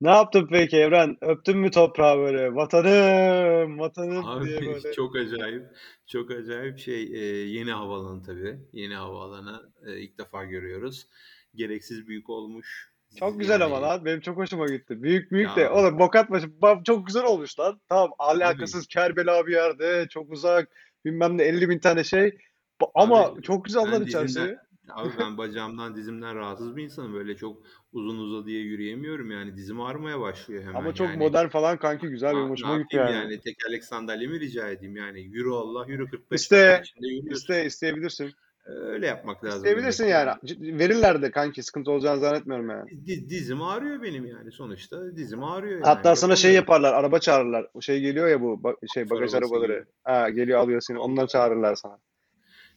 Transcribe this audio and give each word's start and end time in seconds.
Ne 0.00 0.10
yaptın 0.10 0.48
peki 0.50 0.76
Evren? 0.76 1.16
Öptün 1.20 1.58
mü 1.58 1.70
toprağı 1.70 2.18
böyle? 2.18 2.54
Vatanım, 2.54 3.78
vatanım 3.78 4.26
Abi 4.26 4.46
diye 4.46 4.60
böyle. 4.74 4.92
çok 4.92 5.16
acayip, 5.16 5.62
çok 6.06 6.30
acayip 6.30 6.78
şey 6.78 7.02
e, 7.02 7.24
yeni 7.48 7.70
havaalanı 7.72 8.22
tabii. 8.22 8.58
Yeni 8.72 8.94
havaalanı 8.94 9.70
e, 9.86 9.98
ilk 10.00 10.18
defa 10.18 10.44
görüyoruz. 10.44 11.06
Gereksiz 11.54 12.06
büyük 12.08 12.30
olmuş. 12.30 12.92
Çok 13.18 13.40
güzel 13.40 13.64
ama 13.64 13.74
Yani 13.74 13.82
lan. 13.84 14.04
Benim 14.04 14.20
çok 14.20 14.36
hoşuma 14.36 14.66
gitti. 14.66 15.02
Büyük 15.02 15.30
büyük 15.32 15.56
de. 15.56 15.60
ya 15.60 15.72
Oğlum 15.72 15.98
Bokatbaşı 15.98 16.46
ba- 16.46 16.84
çok 16.84 17.06
güzel 17.06 17.24
olmuş 17.24 17.58
lan. 17.60 17.80
Tamam 17.88 18.10
tabii 18.18 18.30
alakasız 18.44 18.86
Kerbela 18.86 19.46
bir 19.46 19.52
yerde. 19.52 20.06
Çok 20.10 20.32
uzak. 20.32 20.68
Bilmem 21.04 21.38
ne 21.38 21.42
50 21.42 21.68
bin 21.68 21.78
tane 21.78 22.04
şey. 22.04 22.38
Ba- 22.80 22.90
Ama 22.94 23.20
abi 23.26 23.42
çok 23.42 23.64
güzel 23.64 23.82
lan 23.82 23.92
ben 23.92 24.06
dizimden 24.06 24.26
içerisi. 24.26 24.56
abi 24.90 25.08
ben 25.20 25.38
bacağımdan 25.38 25.96
dizimden 25.96 26.36
rahatsız 26.36 26.76
bir 26.76 26.82
insanım. 26.84 27.14
Böyle 27.14 27.36
çok 27.36 27.62
uzun 27.96 28.18
uzadıya 28.18 28.60
yürüyemiyorum 28.60 29.30
yani. 29.30 29.56
Dizim 29.56 29.80
ağrımaya 29.80 30.20
başlıyor 30.20 30.64
Ama 30.68 30.78
hemen 30.78 30.92
çok 30.92 31.06
yani. 31.08 31.18
modern 31.18 31.48
falan 31.48 31.76
kanki 31.78 32.06
güzel. 32.08 32.32
Na- 32.34 32.44
ne 32.44 32.50
hoşuma 32.50 32.78
gitti 32.78 32.96
yani. 32.96 33.14
yani 33.14 33.40
tekerlek 33.40 33.84
sandalye 33.84 34.26
mi 34.26 34.40
rica 34.40 34.68
edeyim 34.68 34.96
yani. 34.96 35.20
Yürü 35.20 35.50
Allah 35.50 35.86
yürü 35.88 36.10
45 36.10 36.50
dakika 36.52 36.82
İste, 36.82 36.82
iste, 37.30 37.64
isteyebilirsin. 37.66 38.30
Öyle 38.66 39.06
yapmak 39.06 39.44
lazım 39.44 39.58
İsteyebilirsin 39.58 40.06
yani. 40.06 40.28
yani. 40.50 40.78
Verirler 40.78 41.22
de 41.22 41.30
kanki. 41.30 41.62
Sıkıntı 41.62 41.90
olacağını 41.90 42.20
zannetmiyorum 42.20 42.70
yani. 42.70 42.90
Di- 43.06 43.28
Dizim 43.28 43.62
ağrıyor 43.62 44.02
benim 44.02 44.26
yani 44.26 44.52
sonuçta 44.52 45.16
dizim 45.16 45.44
ağrıyor 45.44 45.80
Hatta 45.80 46.08
yani 46.08 46.16
sana 46.16 46.36
şey 46.36 46.52
yaparlar. 46.54 46.94
Araba 46.94 47.18
çağırırlar. 47.18 47.66
O 47.74 47.80
şey 47.80 48.00
geliyor 48.00 48.28
ya 48.28 48.40
bu 48.40 48.46
ba- 48.54 48.92
şey 48.94 49.10
bagaj 49.10 49.34
arabası 49.34 49.54
gibi. 49.54 49.58
arabaları. 49.64 49.86
Ha, 50.04 50.30
geliyor 50.30 50.58
alıyor 50.58 50.80
seni. 50.80 50.98
Onları 50.98 51.26
çağırırlar 51.26 51.74
sana. 51.74 51.98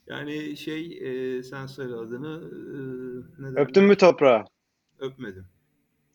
Yani 0.08 0.58
şey 0.58 1.00
e, 1.02 1.44
sen 1.44 1.66
söyle 1.66 1.94
adını 1.94 2.42
e, 2.52 2.80
ne 3.44 3.62
Öptün 3.62 3.84
mü 3.84 3.95
toprağı? 3.95 4.45
Öpmedim. 5.00 5.45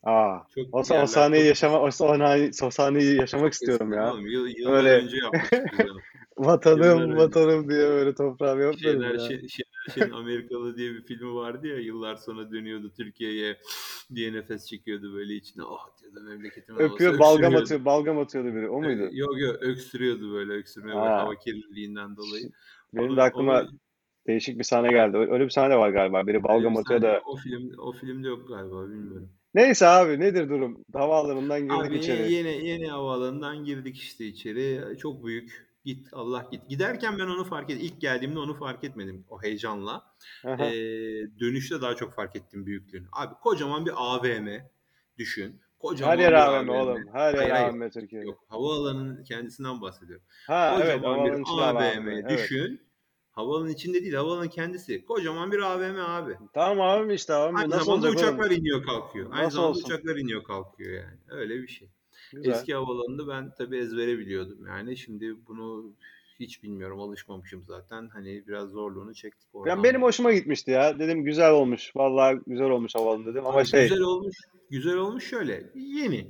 Aa, 0.03 0.39
Çok 0.55 0.65
o, 0.71 0.79
o 1.01 1.07
sahneyi 1.07 1.45
yaşama, 1.45 1.81
o 1.81 1.91
sahneyi, 1.91 2.51
o 2.63 2.69
sahneyi 2.71 3.17
yaşamak 3.17 3.53
istiyorum 3.53 3.93
ya. 3.93 4.13
oğlum. 4.13 4.27
Yıl, 4.27 4.47
yıllar 4.57 4.73
Öyle 4.73 4.89
önce 4.89 5.17
yapmıştık 5.17 5.73
onu. 5.73 6.01
Yıllar 6.37 6.47
vatanım 6.47 7.01
önce. 7.01 7.17
vatanım 7.17 7.69
diye 7.69 7.89
böyle 7.89 8.15
toprağımı 8.15 8.63
öpmedim 8.63 9.01
Şener, 9.01 9.13
ya. 9.13 9.19
Şen, 9.19 9.47
Şener 9.47 9.93
Şen'in 9.93 10.11
Amerikalı 10.11 10.77
diye 10.77 10.93
bir 10.93 11.01
filmi 11.01 11.35
vardı 11.35 11.67
ya 11.67 11.79
yıllar 11.79 12.15
sonra 12.15 12.51
dönüyordu 12.51 12.91
Türkiye'ye 12.97 13.57
diye 14.15 14.33
nefes 14.33 14.65
çekiyordu 14.65 15.13
böyle 15.13 15.33
içine. 15.35 15.63
Oh 15.63 15.89
diyordu 16.01 16.19
memleketimin 16.29 16.77
havası 16.79 16.93
Öpüyor 16.95 17.19
balgam 17.19 17.55
atıyor, 17.55 17.85
balgam 17.85 18.19
atıyordu 18.19 18.55
biri. 18.55 18.69
O 18.69 18.81
muydu? 18.81 19.09
Yok 19.11 19.39
yok 19.39 19.55
öksürüyordu 19.61 20.33
böyle 20.33 20.53
öksürmeye 20.53 20.95
bak 20.95 21.11
hava 21.11 21.35
kirliliğinden 21.35 22.17
dolayı. 22.17 22.51
benim 22.93 23.09
de 23.09 23.13
Onu 23.13 23.21
aklıma 23.21 23.61
onu 23.61 23.69
değişik 24.27 24.59
bir 24.59 24.63
sahne 24.63 24.87
geldi. 24.87 25.17
Öyle 25.17 25.45
bir 25.45 25.49
sahne 25.49 25.77
var 25.77 25.89
galiba. 25.89 26.27
Biri 26.27 26.37
bir 26.37 26.43
balgam 26.43 26.75
sahne 26.75 27.01
da. 27.01 27.21
o 27.25 27.35
film 27.35 27.71
o 27.77 27.91
filmde 27.91 28.27
yok 28.27 28.47
galiba 28.47 28.83
bilmiyorum. 28.89 29.29
Neyse 29.53 29.87
abi 29.87 30.19
nedir 30.19 30.49
durum? 30.49 30.83
Havaalanından 30.93 31.61
girdik 31.61 31.79
Abi 31.87 31.95
içeri. 31.95 32.31
yeni 32.33 32.67
yeni 32.67 32.87
havaalanından 32.87 33.63
girdik 33.63 33.97
işte 33.97 34.25
içeri. 34.25 34.97
Çok 34.97 35.25
büyük. 35.25 35.65
Git 35.85 36.07
Allah 36.13 36.47
git. 36.51 36.69
Giderken 36.69 37.19
ben 37.19 37.25
onu 37.25 37.43
fark 37.43 37.69
ettim. 37.69 37.85
İlk 37.85 38.01
geldiğimde 38.01 38.39
onu 38.39 38.53
fark 38.53 38.83
etmedim 38.83 39.25
o 39.29 39.43
heyecanla. 39.43 40.03
Ee, 40.45 40.71
dönüşte 41.39 41.81
daha 41.81 41.95
çok 41.95 42.13
fark 42.13 42.35
ettim 42.35 42.65
büyüklüğünü. 42.65 43.07
Abi 43.11 43.33
kocaman 43.43 43.85
bir 43.85 43.91
AVM 43.95 44.47
düşün. 45.17 45.51
Her 45.51 45.89
Kocaman 45.89 46.17
yer 46.17 46.31
bir 46.31 46.35
AVM 46.35 46.69
AVM. 46.69 46.69
oğlum. 46.69 47.03
Her 47.13 47.33
yer. 47.33 47.69
AVM 47.69 47.89
Türkiye'de. 47.89 48.25
Yok. 48.27 48.43
Havaalanının 48.47 49.23
kendisinden 49.23 49.81
bahsediyorum. 49.81 50.25
Ha 50.47 50.79
evet 50.83 50.95
Kocaman 50.95 51.25
bir 51.25 51.29
havaalanın 51.29 51.43
içinde 51.43 51.61
AVM. 51.61 51.77
AVM 51.77 52.07
Evet. 52.09 52.79
Havaalanın 53.35 53.69
içinde 53.69 54.01
değil, 54.01 54.13
havaalanın 54.13 54.47
kendisi. 54.47 55.05
Kocaman 55.05 55.51
bir 55.51 55.59
AVM 55.59 55.99
abi. 55.99 56.37
Tamam 56.53 56.81
abi 56.81 57.13
işte 57.13 57.33
abi 57.33 57.57
Aynı 57.57 57.69
nasıl 57.69 57.85
zamanda 57.85 58.07
olacak 58.07 58.23
oğlum? 58.29 58.39
uçaklar 58.39 58.57
iniyor 58.57 58.83
kalkıyor. 58.83 59.29
Aynı 59.31 59.45
Nasıl 59.45 59.55
zamanda 59.55 59.71
olsun? 59.71 59.83
uçaklar 59.85 60.15
iniyor 60.15 60.43
kalkıyor 60.43 60.93
yani. 60.93 61.17
Öyle 61.29 61.61
bir 61.61 61.67
şey. 61.67 61.89
Güzel. 62.33 62.51
Eski 62.51 62.73
havaalanını 62.73 63.27
ben 63.27 63.51
tabii 63.57 63.77
ezbere 63.77 64.17
biliyordum 64.17 64.65
yani. 64.67 64.97
Şimdi 64.97 65.35
bunu 65.47 65.93
hiç 66.39 66.63
bilmiyorum. 66.63 66.99
Alışmamışım 66.99 67.63
zaten. 67.67 68.09
Hani 68.13 68.43
biraz 68.47 68.69
zorluğunu 68.69 69.13
çektik 69.13 69.55
oradan 69.55 69.83
benim 69.83 69.93
böyle. 69.95 70.05
hoşuma 70.05 70.33
gitmişti 70.33 70.71
ya. 70.71 70.99
Dedim 70.99 71.23
güzel 71.23 71.51
olmuş. 71.51 71.91
Vallahi 71.95 72.39
güzel 72.47 72.69
olmuş 72.69 72.95
havaalanı 72.95 73.25
dedim 73.25 73.45
ama 73.45 73.59
Abi 73.59 73.65
şey. 73.65 73.83
güzel 73.83 74.01
olmuş. 74.01 74.35
Güzel 74.69 74.95
olmuş 74.97 75.29
şöyle. 75.29 75.71
Yeni. 75.75 76.27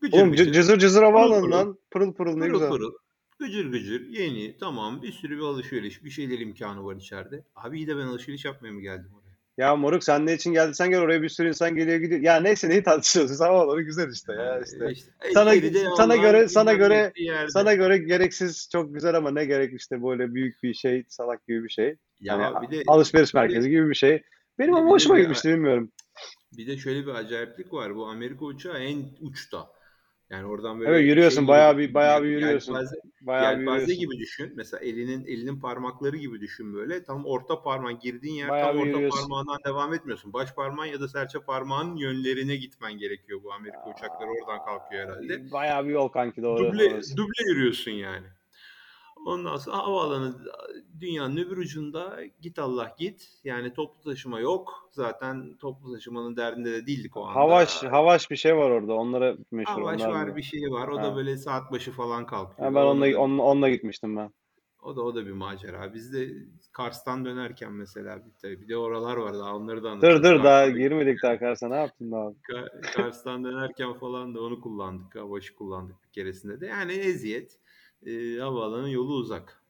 Gıcır 0.00 0.18
Oğlum 0.18 0.30
gıcır. 0.30 0.52
cızır 0.52 0.78
cızır 0.78 1.00
Pırıl 1.00 1.10
havaalanı 1.12 1.40
pırıl. 1.40 1.52
lan. 1.52 1.78
Pırıl 1.90 2.12
pırıl 2.12 2.32
ne 2.36 2.40
Pırıl 2.40 2.52
güzel. 2.52 2.68
pırıl. 2.70 2.92
Gıcır 3.38 3.72
gıcır. 3.72 4.08
Yeni. 4.08 4.56
Tamam. 4.60 5.02
Bir 5.02 5.12
sürü 5.12 5.36
bir 5.36 5.42
alışveriş. 5.42 6.04
Bir 6.04 6.10
şeyler 6.10 6.38
imkanı 6.38 6.84
var 6.84 6.96
içeride. 6.96 7.44
Abi 7.56 7.76
iyi 7.78 7.86
de 7.86 7.96
ben 7.96 8.02
alışveriş 8.02 8.44
yapmaya 8.44 8.70
mı 8.72 8.80
geldim 8.80 9.10
oraya? 9.14 9.28
Ya 9.64 9.76
moruk 9.76 10.04
sen 10.04 10.26
ne 10.26 10.34
için 10.34 10.52
geldin? 10.52 10.72
Sen 10.72 10.90
gel 10.90 11.00
oraya 11.00 11.22
bir 11.22 11.28
sürü 11.28 11.48
insan 11.48 11.74
geliyor 11.76 11.98
gidiyor. 11.98 12.20
Ya 12.20 12.40
neyse 12.40 12.68
neyi 12.68 12.82
tartışıyorsun? 12.82 13.44
Havaalanı 13.44 13.82
güzel 13.82 14.12
işte 14.12 14.32
ya 14.32 14.42
Yani 14.44 14.64
işte. 14.64 14.92
işte 14.92 15.10
e, 15.22 15.32
Sana 15.32 15.54
sana 15.96 16.16
göre 16.16 16.48
sana 16.48 16.74
göre 16.74 17.12
sana 17.48 17.74
göre 17.74 17.98
gereksiz 17.98 18.68
çok 18.72 18.94
güzel 18.94 19.14
ama 19.14 19.30
ne 19.30 19.44
gerek 19.44 19.80
işte 19.80 20.02
böyle 20.02 20.34
büyük 20.34 20.62
bir 20.62 20.74
şey 20.74 21.04
salak 21.08 21.46
gibi 21.46 21.64
bir 21.64 21.68
şey. 21.68 21.96
Ya 22.20 22.36
a- 22.36 22.62
bir 22.62 22.70
de 22.70 22.82
alışveriş 22.86 23.34
bir 23.34 23.38
de 23.38 23.42
merkezi 23.42 23.70
gibi 23.70 23.88
bir 23.90 23.94
şey. 23.94 24.22
Benim 24.58 24.74
ama 24.74 24.90
hoşuma 24.90 25.18
gitmişti 25.18 25.48
bilmiyorum. 25.48 25.92
bir 26.52 26.66
de 26.66 26.76
şöyle 26.78 27.06
bir 27.06 27.10
acayiplik 27.14 27.72
var. 27.72 27.96
Bu 27.96 28.06
Amerika 28.06 28.44
uçağı 28.44 28.78
en 28.78 29.04
uçta. 29.20 29.70
Yani 30.30 30.46
oradan 30.46 30.76
Evet 30.76 30.88
böyle 30.88 31.06
yürüyorsun 31.08 31.40
şey 31.40 31.48
bayağı 31.48 31.78
bir 31.78 31.94
bayağı 31.94 32.22
bir 32.22 32.28
yürüyorsun. 32.28 32.72
yelpaze 32.72 32.96
Bayağı 33.20 33.54
bir 33.54 33.58
yelpaze 33.60 33.80
yürüyorsun. 33.92 33.96
gibi 34.10 34.18
düşün. 34.22 34.52
Mesela 34.56 34.80
elinin 34.84 35.26
elinin 35.26 35.60
parmakları 35.60 36.16
gibi 36.16 36.40
düşün 36.40 36.74
böyle. 36.74 37.04
Tam 37.04 37.26
orta 37.26 37.62
parmağın 37.62 37.98
girdiğin 37.98 38.34
yer 38.34 38.48
Bayağı 38.48 38.66
tam 38.68 38.76
orta 38.78 38.88
yürüyorsun. 38.90 39.18
parmağından 39.20 39.58
devam 39.66 39.94
etmiyorsun. 39.94 40.32
Baş 40.32 40.54
parmağın 40.54 40.86
ya 40.86 41.00
da 41.00 41.08
serçe 41.08 41.38
parmağın 41.40 41.96
yönlerine 41.96 42.56
gitmen 42.56 42.98
gerekiyor 42.98 43.40
bu 43.44 43.52
Amerika 43.52 43.90
uçakları 43.90 44.30
oradan 44.30 44.64
kalkıyor 44.64 45.08
herhalde. 45.08 45.52
Bayağı 45.52 45.84
bir 45.86 45.90
yol 45.92 46.08
kanki 46.08 46.42
doğru 46.42 46.58
Duble 46.72 46.94
orası. 46.94 47.16
duble 47.16 47.42
yürüyorsun 47.50 47.90
yani. 47.90 48.26
Ondan 49.28 49.56
sonra 49.56 49.76
havaalanı 49.76 50.34
dünyanın 51.00 51.36
öbür 51.36 51.56
ucunda 51.56 52.20
git 52.40 52.58
Allah 52.58 52.94
git. 52.98 53.28
Yani 53.44 53.72
toplu 53.74 54.10
taşıma 54.10 54.40
yok. 54.40 54.88
Zaten 54.92 55.56
toplu 55.56 55.92
taşımanın 55.94 56.36
derdinde 56.36 56.72
de 56.72 56.86
değildik 56.86 57.16
o 57.16 57.24
anda. 57.26 57.40
Havaş 57.40 57.82
havaş 57.82 58.30
bir 58.30 58.36
şey 58.36 58.56
var 58.56 58.70
orada. 58.70 58.92
Onlara 58.94 59.36
meşhur 59.50 59.82
Havaş 59.82 60.00
onlar 60.00 60.08
var 60.08 60.26
mı? 60.26 60.36
bir 60.36 60.42
şey 60.42 60.70
var. 60.70 60.88
O 60.88 60.96
da 60.96 61.02
Ha. 61.02 61.16
böyle 61.16 61.36
saat 61.36 61.72
başı 61.72 61.92
falan 61.92 62.20
Ha, 62.20 62.26
kalkıyor. 62.26 62.74
ben 62.74 62.84
Ona 62.84 62.86
onunla, 62.90 63.12
da 63.14 63.18
onunla, 63.20 63.42
onunla 63.42 63.68
gitmiştim 63.68 64.16
ben. 64.16 64.30
o 64.82 64.96
da 64.96 65.02
o 65.02 65.14
da 65.14 65.26
bir 65.26 65.32
macera. 65.32 65.94
Biz 65.94 66.12
de 66.12 66.28
Kars'tan 66.72 67.24
dönerken 67.24 67.72
mesela 67.72 68.16
bir, 68.26 68.32
tabii 68.42 68.60
bir 68.60 68.68
de 68.68 68.76
oralar 68.76 69.16
var 69.16 69.34
daha 69.34 69.56
onları 69.56 69.82
da 69.82 69.88
Dur 69.88 69.90
anlatırız. 69.90 70.22
dur 70.22 70.44
daha 70.44 70.64
Kars'tan 70.64 70.78
girmedik 70.78 71.22
daha 71.22 71.38
Kars'a 71.38 71.68
ne 71.68 71.76
yaptın 71.76 72.12
daha? 72.12 72.32
Ka- 72.48 72.80
Kars'tan 72.80 73.44
dönerken 73.44 73.92
falan 73.94 74.34
da 74.34 74.40
onu 74.42 74.60
kullandık. 74.60 75.16
Havaşı 75.16 75.54
kullandık 75.56 75.96
bir 76.04 76.12
keresinde 76.12 76.60
de. 76.60 76.66
Yani 76.66 76.92
eziyet. 76.92 77.58
Ee, 78.06 78.38
havaalanın 78.40 78.88
yolu 78.88 79.14
uzak. 79.14 79.62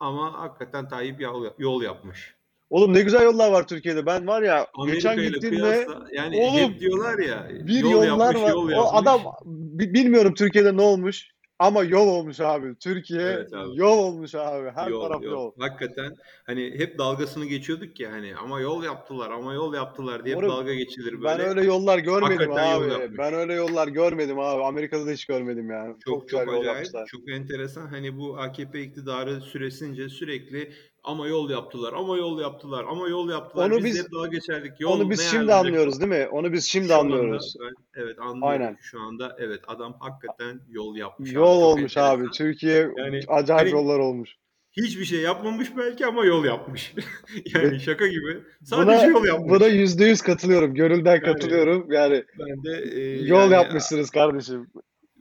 Ama 0.00 0.32
hakikaten 0.32 0.88
Tayyip 0.88 1.20
yol, 1.20 1.46
yol 1.58 1.82
yapmış. 1.82 2.34
Oğlum 2.70 2.94
ne 2.94 3.00
güzel 3.02 3.22
yollar 3.22 3.50
var 3.52 3.66
Türkiye'de. 3.66 4.06
Ben 4.06 4.26
var 4.26 4.42
ya 4.42 4.66
geçen 4.86 5.10
Amerika 5.10 5.22
ile 5.22 5.28
gittiğimde 5.28 5.86
yani 6.12 6.40
oğlum 6.40 6.72
hep 6.72 6.80
diyorlar 6.80 7.18
ya 7.18 7.48
bir 7.66 7.78
yol 7.80 7.90
yollar 8.04 8.24
yapmış 8.34 8.42
var. 8.42 8.50
yol 8.50 8.66
O 8.66 8.70
yapmış. 8.70 8.90
adam 9.02 9.20
bi- 9.44 9.94
bilmiyorum 9.94 10.34
Türkiye'de 10.34 10.76
ne 10.76 10.82
olmuş 10.82 11.28
ama 11.62 11.84
yol 11.84 12.08
olmuş 12.08 12.40
abi. 12.40 12.74
Türkiye 12.78 13.20
Evet 13.22 13.54
abi. 13.54 13.70
yol 13.74 13.98
olmuş 13.98 14.34
abi. 14.34 14.70
Her 14.74 14.88
Yol 14.88 15.02
taraf 15.02 15.22
yol. 15.22 15.32
yol. 15.32 15.52
Hakikaten 15.58 16.16
hani 16.46 16.74
hep 16.78 16.98
dalgasını 16.98 17.44
geçiyorduk 17.46 18.00
ya 18.00 18.12
hani 18.12 18.36
ama 18.36 18.60
yol 18.60 18.84
yaptılar 18.84 19.30
ama 19.30 19.54
yol 19.54 19.74
yaptılar 19.74 20.24
diye 20.24 20.34
hep 20.36 20.42
Moruk 20.42 20.56
dalga 20.56 20.74
geçilir 20.74 21.12
ben 21.12 21.38
böyle. 21.38 21.42
öyle 21.42 21.64
yollar 21.64 21.98
görmedim 21.98 22.36
Hakikaten 22.36 22.72
yol 22.74 22.82
abi. 22.82 22.92
yapmış. 22.92 23.18
Ben 23.18 23.34
öyle 23.34 23.54
yollar 23.54 23.88
görmedim 23.88 24.38
abi. 24.38 24.62
Amerika'da 24.64 25.06
da 25.06 25.10
hiç 25.10 25.24
görmedim 25.24 25.70
yani. 25.70 25.94
Çok 26.04 26.20
Çok 26.20 26.28
güzel 26.28 26.44
çok 26.44 26.54
yol 26.54 26.60
acayip, 26.60 26.76
yapmışlar. 26.76 27.06
çok 27.06 27.28
enteresan. 27.30 27.86
Hani 27.86 28.18
bu 28.18 28.38
AKP 28.38 28.82
iktidarı 28.82 29.40
süresince 29.40 30.08
sürekli 30.08 30.72
ama 31.04 31.26
yol 31.28 31.50
yaptılar, 31.50 31.92
ama 31.92 32.16
yol 32.16 32.40
yaptılar, 32.40 32.84
ama 32.88 33.08
yol 33.08 33.30
yaptılar. 33.30 33.70
Onu 33.70 33.76
Biz 33.78 33.84
biz 33.84 34.04
hep 34.04 34.12
dalga 34.12 34.28
geçerdik. 34.28 34.72
onu 34.72 35.02
Yol 35.02 35.10
biz 35.10 35.18
ne 35.18 35.24
şimdi 35.24 35.54
anlıyoruz 35.54 36.00
değil 36.00 36.10
mi? 36.12 36.28
Onu 36.32 36.52
biz 36.52 36.64
şimdi 36.64 36.88
Şu 36.88 36.94
anda 36.94 37.14
anlıyoruz. 37.14 37.56
ben 37.60 38.02
evet 38.02 38.18
anlıyorum 38.18 38.48
Aynen. 38.48 38.76
şu 38.80 39.00
anda 39.00 39.36
evet 39.40 39.60
adam 39.66 39.96
hakikaten 40.00 40.60
yol 40.68 40.96
yapmış 40.96 41.30
abi. 41.30 41.36
Yol 41.36 41.54
Çok 41.60 41.64
olmuş 41.64 41.96
abi. 41.96 42.10
enteresan. 42.22 42.32
Türkiye 42.32 42.88
Yani 42.96 43.20
acayip 43.28 43.60
hani 43.60 43.70
yollar 43.70 43.98
olmuş. 43.98 44.36
hiçbir 44.72 45.04
şey 45.04 45.20
yapmamış 45.20 45.76
belki 45.76 46.06
ama 46.06 46.24
yol 46.24 46.44
yapmış. 46.44 46.94
Yani 47.54 47.80
şaka 47.80 48.06
gibi. 48.06 48.38
Sadece 48.64 48.86
buna 49.06 49.06
yol 49.18 49.24
yapmış. 49.24 49.50
buna 49.50 49.66
yüzde 49.66 50.04
yüz 50.04 50.22
katılıyorum. 50.22 50.74
Gönülden 50.74 51.10
Yani 51.14 51.22
katılıyorum. 51.22 51.92
Yani 51.92 52.24
ben 52.38 52.64
de 52.64 52.82
e, 53.00 53.22
yol 53.22 53.38
yani 53.40 53.52
yapmışsınız 53.52 54.10
kardeşim. 54.10 54.66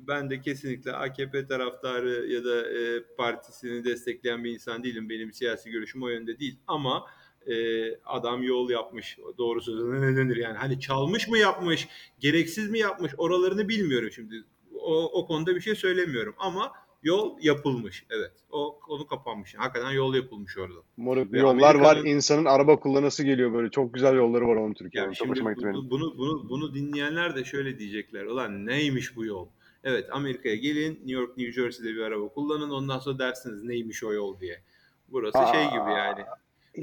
Ben 0.08 0.30
de 0.30 0.42
kesinlikle 0.42 0.92
AKP 0.94 1.48
taraftarı 1.48 2.28
ya 2.28 2.44
da 2.46 2.72
e, 2.72 3.04
partisini 3.18 3.86
destekleyen 3.86 4.44
bir 4.44 4.52
insan 4.52 4.84
değilim. 4.84 5.10
Benim 5.10 5.34
siyasi 5.34 5.72
görüşüm 5.72 6.04
o 6.04 6.08
yönde 6.10 6.40
değil. 6.40 6.60
Ama 6.68 7.06
e, 7.48 7.54
adam 8.06 8.44
yol 8.44 8.70
yapmış. 8.70 9.18
Doğru 9.38 9.62
sözüne 9.62 10.02
ne 10.02 10.18
denir 10.18 10.36
yani? 10.36 10.58
Hani 10.58 10.80
çalmış 10.80 11.28
mı 11.28 11.38
yapmış, 11.38 11.88
gereksiz 12.20 12.70
mi 12.70 12.80
yapmış 12.80 13.12
oralarını 13.18 13.70
bilmiyorum 13.70 14.10
şimdi. 14.12 14.44
O, 14.74 15.20
o 15.22 15.28
konuda 15.28 15.56
bir 15.56 15.62
şey 15.62 15.76
söylemiyorum. 15.76 16.36
Ama 16.38 16.72
Yol 17.04 17.38
yapılmış. 17.42 18.06
Evet. 18.10 18.32
O 18.52 18.80
konu 18.80 19.08
kapanmış. 19.08 19.56
Hakikaten 19.58 19.92
yol 19.92 20.16
yapılmış 20.16 20.58
orada. 20.58 20.80
Moruk 20.98 21.34
yollar 21.34 21.76
var. 21.76 21.98
İnsanın 22.06 22.46
araba 22.46 22.80
kullanası 22.80 23.24
geliyor 23.24 23.54
böyle. 23.54 23.70
Çok 23.70 23.94
güzel 23.94 24.16
yolları 24.16 24.48
var 24.48 24.56
onun 24.56 24.74
Türkiye'nin. 24.74 25.08
Yani 25.08 25.16
Çok 25.16 25.26
şimdi 25.28 25.32
hoşuma 25.32 25.54
gitti 25.54 25.66
benim. 25.66 25.76
bu- 25.76 25.90
bunu, 25.90 26.18
bunu, 26.18 26.50
bunu 26.50 26.74
dinleyenler 26.74 27.36
de 27.36 27.44
şöyle 27.44 27.80
diyecekler. 27.80 28.26
Ulan 28.26 28.66
neymiş 28.66 29.16
bu 29.16 29.26
yol? 29.26 29.48
Evet 29.84 30.06
Amerika'ya 30.12 30.56
gelin 30.56 30.92
New 30.92 31.12
York, 31.12 31.38
New 31.38 31.52
Jersey'de 31.62 31.96
bir 31.96 32.02
araba 32.02 32.28
kullanın. 32.28 32.70
Ondan 32.70 33.00
sonra 33.00 33.20
dersiniz 33.20 33.64
neymiş 33.64 34.04
o 34.04 34.14
yol 34.14 34.40
diye. 34.40 34.62
Burası 35.08 35.38
şey 35.54 35.66
Aa. 35.66 35.70
gibi 35.70 35.92
yani. 35.98 36.22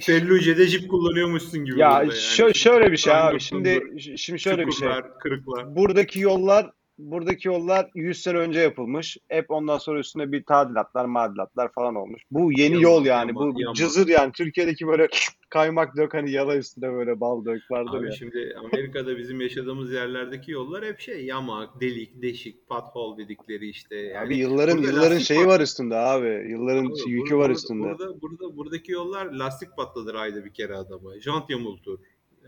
Felluce'de 0.00 0.66
jip 0.66 0.90
kullanıyormuşsun 0.90 1.64
gibi. 1.64 1.80
Ya 1.80 1.90
yani. 1.90 2.08
şö- 2.08 2.54
şöyle 2.54 2.92
bir 2.92 2.96
şey 2.96 3.14
abi. 3.14 3.40
Şimdi 3.40 3.94
şimdi 4.16 4.40
şöyle 4.40 4.66
bir 4.66 4.72
şey. 4.72 4.88
Kırıklar. 5.20 5.76
Buradaki 5.76 6.20
yollar 6.20 6.70
buradaki 6.98 7.48
yollar 7.48 7.90
100 7.94 8.22
sene 8.22 8.38
önce 8.38 8.60
yapılmış. 8.60 9.16
Hep 9.28 9.50
ondan 9.50 9.78
sonra 9.78 9.98
üstüne 9.98 10.32
bir 10.32 10.44
tadilatlar, 10.44 11.04
madilatlar 11.04 11.72
falan 11.72 11.94
olmuş. 11.94 12.22
Bu 12.30 12.52
yeni 12.52 12.74
Yama, 12.74 12.82
yol 12.82 13.04
yani. 13.06 13.28
yama, 13.28 13.40
bu 13.54 13.60
yama. 13.60 13.74
cızır 13.74 14.08
yani. 14.08 14.32
Türkiye'deki 14.32 14.86
böyle 14.86 15.08
kaymak 15.50 15.96
dök 15.96 16.14
hani 16.14 16.30
yala 16.30 16.56
üstüne 16.56 16.92
böyle 16.92 17.20
bal 17.20 17.44
dök 17.44 17.70
vardır 17.70 17.98
Abi 17.98 18.06
ya. 18.06 18.12
şimdi 18.12 18.56
Amerika'da 18.64 19.18
bizim 19.18 19.40
yaşadığımız 19.40 19.92
yerlerdeki 19.92 20.50
yollar 20.52 20.84
hep 20.84 21.00
şey 21.00 21.24
yamak, 21.24 21.80
delik, 21.80 22.22
deşik, 22.22 22.68
pothole 22.68 23.24
dedikleri 23.24 23.68
işte. 23.68 23.96
Yani 23.96 24.26
Abi 24.26 24.36
yılların 24.36 24.78
yılların 24.78 25.18
şeyi 25.18 25.40
pat- 25.40 25.46
var 25.46 25.60
üstünde 25.60 25.96
abi. 25.96 26.26
Yılların 26.50 26.84
Abi 26.86 27.10
yükü 27.10 27.30
burada- 27.34 27.44
var 27.44 27.50
üstünde. 27.50 27.82
Burada, 27.88 28.20
burada, 28.20 28.56
buradaki 28.56 28.92
yollar 28.92 29.26
lastik 29.26 29.76
patladır 29.76 30.14
ayda 30.14 30.44
bir 30.44 30.52
kere 30.52 30.74
adama. 30.74 31.20
Jant 31.20 31.50
yamultur. 31.50 31.98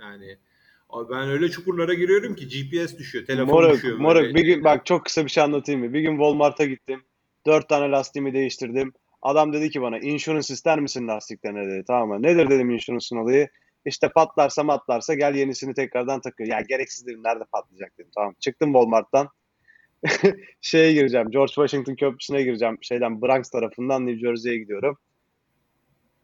Yani 0.00 0.36
abi 0.92 1.10
ben 1.10 1.28
öyle 1.28 1.48
çukurlara 1.50 1.94
giriyorum 1.94 2.34
ki 2.34 2.48
GPS 2.48 2.98
düşüyor, 2.98 3.26
telefon 3.26 3.54
Moruk, 3.54 3.72
düşüyor. 3.72 3.92
böyle. 3.92 4.02
moruk 4.02 4.34
bir 4.34 4.44
gün 4.44 4.64
bak 4.64 4.86
çok 4.86 5.04
kısa 5.04 5.24
bir 5.24 5.30
şey 5.30 5.42
anlatayım 5.42 5.80
mı? 5.80 5.92
Bir 5.92 6.00
gün 6.00 6.10
Walmart'a 6.12 6.64
gittim. 6.64 7.02
Dört 7.46 7.68
tane 7.68 7.90
lastiğimi 7.90 8.34
değiştirdim. 8.34 8.92
Adam 9.22 9.52
dedi 9.52 9.70
ki 9.70 9.82
bana 9.82 9.98
insurance 9.98 10.54
ister 10.54 10.80
misin 10.80 11.08
lastiklerine 11.08 11.66
dedi. 11.70 11.84
Tamam 11.86 12.08
mı? 12.08 12.22
Nedir 12.22 12.50
dedim 12.50 12.70
insurance'ın 12.70 13.20
olayı. 13.20 13.48
İşte 13.84 14.08
patlarsa 14.08 14.62
matlarsa 14.64 15.14
gel 15.14 15.34
yenisini 15.34 15.74
tekrardan 15.74 16.20
takıyor. 16.20 16.48
Ya 16.48 16.60
gereksiz 16.60 17.06
dedim 17.06 17.20
nerede 17.24 17.44
patlayacak 17.52 17.98
dedim. 17.98 18.10
Tamam 18.14 18.34
çıktım 18.40 18.72
Walmart'tan. 18.72 19.28
Şeye 20.60 20.92
gireceğim. 20.92 21.30
George 21.30 21.52
Washington 21.52 21.94
Köprüsü'ne 21.94 22.42
gireceğim. 22.42 22.78
Şeyden 22.80 23.22
Bronx 23.22 23.50
tarafından 23.50 24.06
New 24.06 24.20
Jersey'ye 24.26 24.58
gidiyorum. 24.58 24.98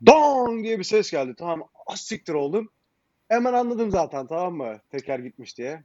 Dong 0.06 0.64
diye 0.64 0.78
bir 0.78 0.84
ses 0.84 1.10
geldi. 1.10 1.34
Tamam 1.38 1.68
az 1.86 2.00
siktir 2.00 2.34
oldum. 2.34 2.68
Hemen 3.28 3.52
anladım 3.52 3.90
zaten 3.90 4.26
tamam 4.26 4.55
mı? 4.55 4.81
Teker 4.90 5.19
gitmiş 5.19 5.58
diye. 5.58 5.82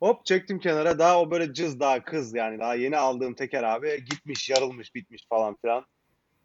Hop 0.00 0.26
çektim 0.26 0.58
kenara. 0.58 0.98
Daha 0.98 1.20
o 1.20 1.30
böyle 1.30 1.52
cız 1.54 1.80
daha 1.80 2.04
kız 2.04 2.34
yani. 2.34 2.58
Daha 2.58 2.74
yeni 2.74 2.96
aldığım 2.96 3.34
teker 3.34 3.62
abi. 3.62 4.04
Gitmiş, 4.10 4.50
yarılmış, 4.50 4.94
bitmiş 4.94 5.26
falan 5.28 5.56
filan. 5.62 5.84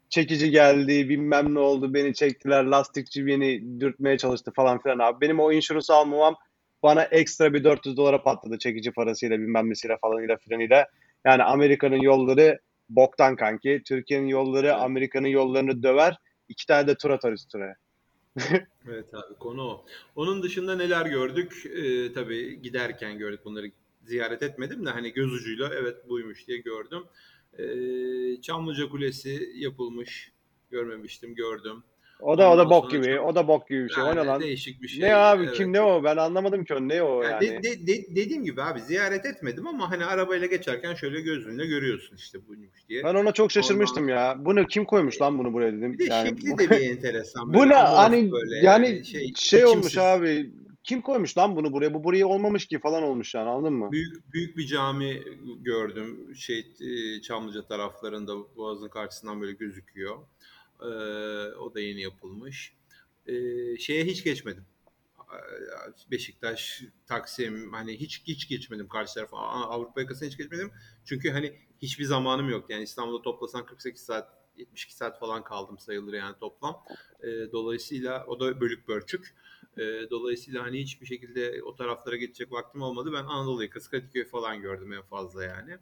Çekici 0.08 0.50
geldi, 0.50 1.08
bilmem 1.08 1.54
ne 1.54 1.58
oldu. 1.58 1.94
Beni 1.94 2.14
çektiler. 2.14 2.64
Lastikçi 2.64 3.26
beni 3.26 3.80
dürtmeye 3.80 4.18
çalıştı 4.18 4.52
falan 4.56 4.82
filan 4.82 4.98
abi. 4.98 5.20
Benim 5.20 5.40
o 5.40 5.52
insurance 5.52 5.92
almamam 5.92 6.36
bana 6.82 7.02
ekstra 7.02 7.54
bir 7.54 7.64
400 7.64 7.96
dolara 7.96 8.22
patladı. 8.22 8.58
Çekici 8.58 8.92
parasıyla 8.92 9.38
bilmem 9.38 9.70
nesiyle 9.70 9.96
falanıyla 10.00 10.36
filanıyla. 10.36 10.86
Yani 11.26 11.42
Amerika'nın 11.42 12.00
yolları 12.00 12.58
boktan 12.88 13.36
kanki. 13.36 13.82
Türkiye'nin 13.86 14.26
yolları. 14.26 14.74
Amerika'nın 14.74 15.28
yollarını 15.28 15.82
döver. 15.82 16.18
İki 16.48 16.66
tane 16.66 16.86
de 16.86 16.94
tur 16.94 17.10
atar 17.10 17.32
üstüne. 17.32 17.74
Evet 18.88 19.14
abi 19.14 19.34
konu 19.38 19.62
o. 19.62 19.84
Onun 20.16 20.42
dışında 20.42 20.76
neler 20.76 21.06
gördük? 21.06 21.66
Ee, 21.66 22.12
tabii 22.12 22.62
giderken 22.62 23.18
gördük 23.18 23.40
bunları 23.44 23.70
ziyaret 24.04 24.42
etmedim 24.42 24.86
de 24.86 24.90
hani 24.90 25.12
göz 25.12 25.32
ucuyla 25.32 25.70
evet 25.74 26.08
buymuş 26.08 26.46
diye 26.48 26.58
gördüm. 26.58 27.02
Ee, 27.58 28.40
Çamlıca 28.42 28.88
Kulesi 28.88 29.52
yapılmış. 29.54 30.32
Görmemiştim 30.70 31.34
gördüm. 31.34 31.82
O 32.20 32.38
da 32.38 32.50
o 32.50 32.58
da 32.58 32.62
Ondan 32.62 32.70
bok 32.70 32.90
gibi. 32.90 33.16
çok- 33.16 33.26
O 33.26 33.34
da 33.34 33.48
bok 33.48 33.68
gibi 33.68 33.84
bir 33.84 33.88
şey. 33.90 34.02
O 34.04 34.06
ne 34.14 34.18
Yani 34.18 34.26
lan? 34.26 34.40
Değişik 34.40 34.82
bir 34.82 34.88
şey. 34.88 35.00
Ne 35.04 35.14
abi 35.14 35.44
Evet. 35.44 35.54
kim 35.56 35.72
ne 35.72 35.80
o? 35.80 36.04
Ben 36.04 36.16
anlamadım 36.16 36.64
ki 36.64 36.74
o. 36.74 36.80
Ne 36.88 37.02
o 37.02 37.22
Yani 37.22 37.46
yani? 37.46 37.62
de- 37.62 37.62
de- 37.62 37.86
de- 37.86 38.16
dediğim 38.16 38.44
gibi 38.44 38.62
abi 38.62 38.80
ziyaret 38.80 39.26
etmedim 39.26 39.66
ama 39.66 39.90
hani 39.90 40.04
arabayla 40.04 40.46
geçerken 40.46 40.94
şöyle 40.94 41.20
gözünle 41.20 41.66
görüyorsun 41.66 42.16
işte 42.16 42.38
buymuş 42.48 42.88
diye. 42.88 43.04
Ben 43.04 43.14
ona 43.14 43.32
çok 43.32 43.52
şaşırmıştım 43.52 44.08
ya. 44.08 44.36
Bunu 44.38 44.66
kim 44.66 44.84
koymuş 44.84 45.20
lan 45.20 45.38
bunu 45.38 45.52
buraya 45.52 45.72
dedim. 45.72 45.92
Bir 45.92 45.98
de 45.98 46.04
Yani 46.04 46.28
şekli 46.28 46.50
bu, 46.50 46.58
de 46.58 46.70
bir 46.70 46.80
enteresan. 46.90 47.54
bu 47.54 47.68
ne 47.68 47.74
hani 47.74 48.32
böyle 48.32 48.56
yani 48.66 49.04
şey, 49.04 49.32
şey 49.36 49.64
olmuş 49.66 49.98
abi. 49.98 50.50
Kim 50.84 51.00
koymuş 51.00 51.38
lan 51.38 51.56
bunu 51.56 51.72
buraya? 51.72 51.94
Bu 51.94 52.04
buraya 52.04 52.26
olmamış 52.26 52.66
ki 52.66 52.78
falan 52.78 53.02
olmuş 53.02 53.34
yani 53.34 53.48
anladın 53.50 53.72
mı? 53.74 53.92
Büyük 53.92 54.32
büyük 54.32 54.56
bir 54.56 54.66
cami 54.66 55.22
gördüm. 55.62 56.34
Şey 56.34 56.58
e, 56.58 57.20
Çamlıca 57.20 57.62
taraflarında 57.66 58.32
Boğaz'ın 58.56 58.88
karşısından 58.88 59.40
böyle 59.40 59.52
gözüküyor. 59.52 60.16
Ee, 60.80 60.86
o 61.54 61.74
da 61.74 61.80
yeni 61.80 62.00
yapılmış. 62.00 62.74
Ee, 63.26 63.32
şeye 63.78 64.04
hiç 64.04 64.24
geçmedim. 64.24 64.64
Ee, 65.18 66.10
Beşiktaş, 66.10 66.82
Taksim 67.06 67.72
hani 67.72 68.00
hiç 68.00 68.22
hiç 68.26 68.48
geçmedim 68.48 68.88
karşı 68.88 69.14
tarafa. 69.14 69.36
Avrupa 69.38 70.00
yakasına 70.00 70.28
hiç 70.28 70.36
geçmedim. 70.36 70.72
Çünkü 71.04 71.30
hani 71.30 71.58
hiçbir 71.82 72.04
zamanım 72.04 72.50
yok. 72.50 72.70
Yani 72.70 72.82
İstanbul'da 72.82 73.22
toplasan 73.22 73.66
48 73.66 74.02
saat 74.02 74.28
72 74.56 74.94
saat 74.94 75.20
falan 75.20 75.44
kaldım 75.44 75.78
sayılır 75.78 76.12
yani 76.12 76.36
toplam. 76.40 76.84
Dolayısıyla 77.52 78.26
o 78.26 78.40
da 78.40 78.60
bölük 78.60 78.86
pörçük. 78.86 79.34
Ee, 79.78 80.10
dolayısıyla 80.10 80.62
hani 80.62 80.80
hiçbir 80.80 81.06
şekilde 81.06 81.62
o 81.62 81.76
taraflara 81.76 82.16
geçecek 82.16 82.52
vaktim 82.52 82.82
olmadı. 82.82 83.10
Ben 83.12 83.24
Anadolu 83.24 83.62
yakası 83.62 83.90
Kadıköy 83.90 84.24
falan 84.24 84.60
gördüm 84.60 84.92
en 84.92 85.02
fazla 85.02 85.44
yani. 85.44 85.78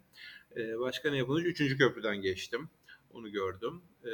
Başka 0.79 1.11
ne 1.11 1.17
yapılmış? 1.17 1.43
Üçüncü 1.45 1.77
köprüden 1.77 2.21
geçtim. 2.21 2.69
Onu 3.13 3.31
gördüm. 3.31 3.81
Ee, 4.05 4.09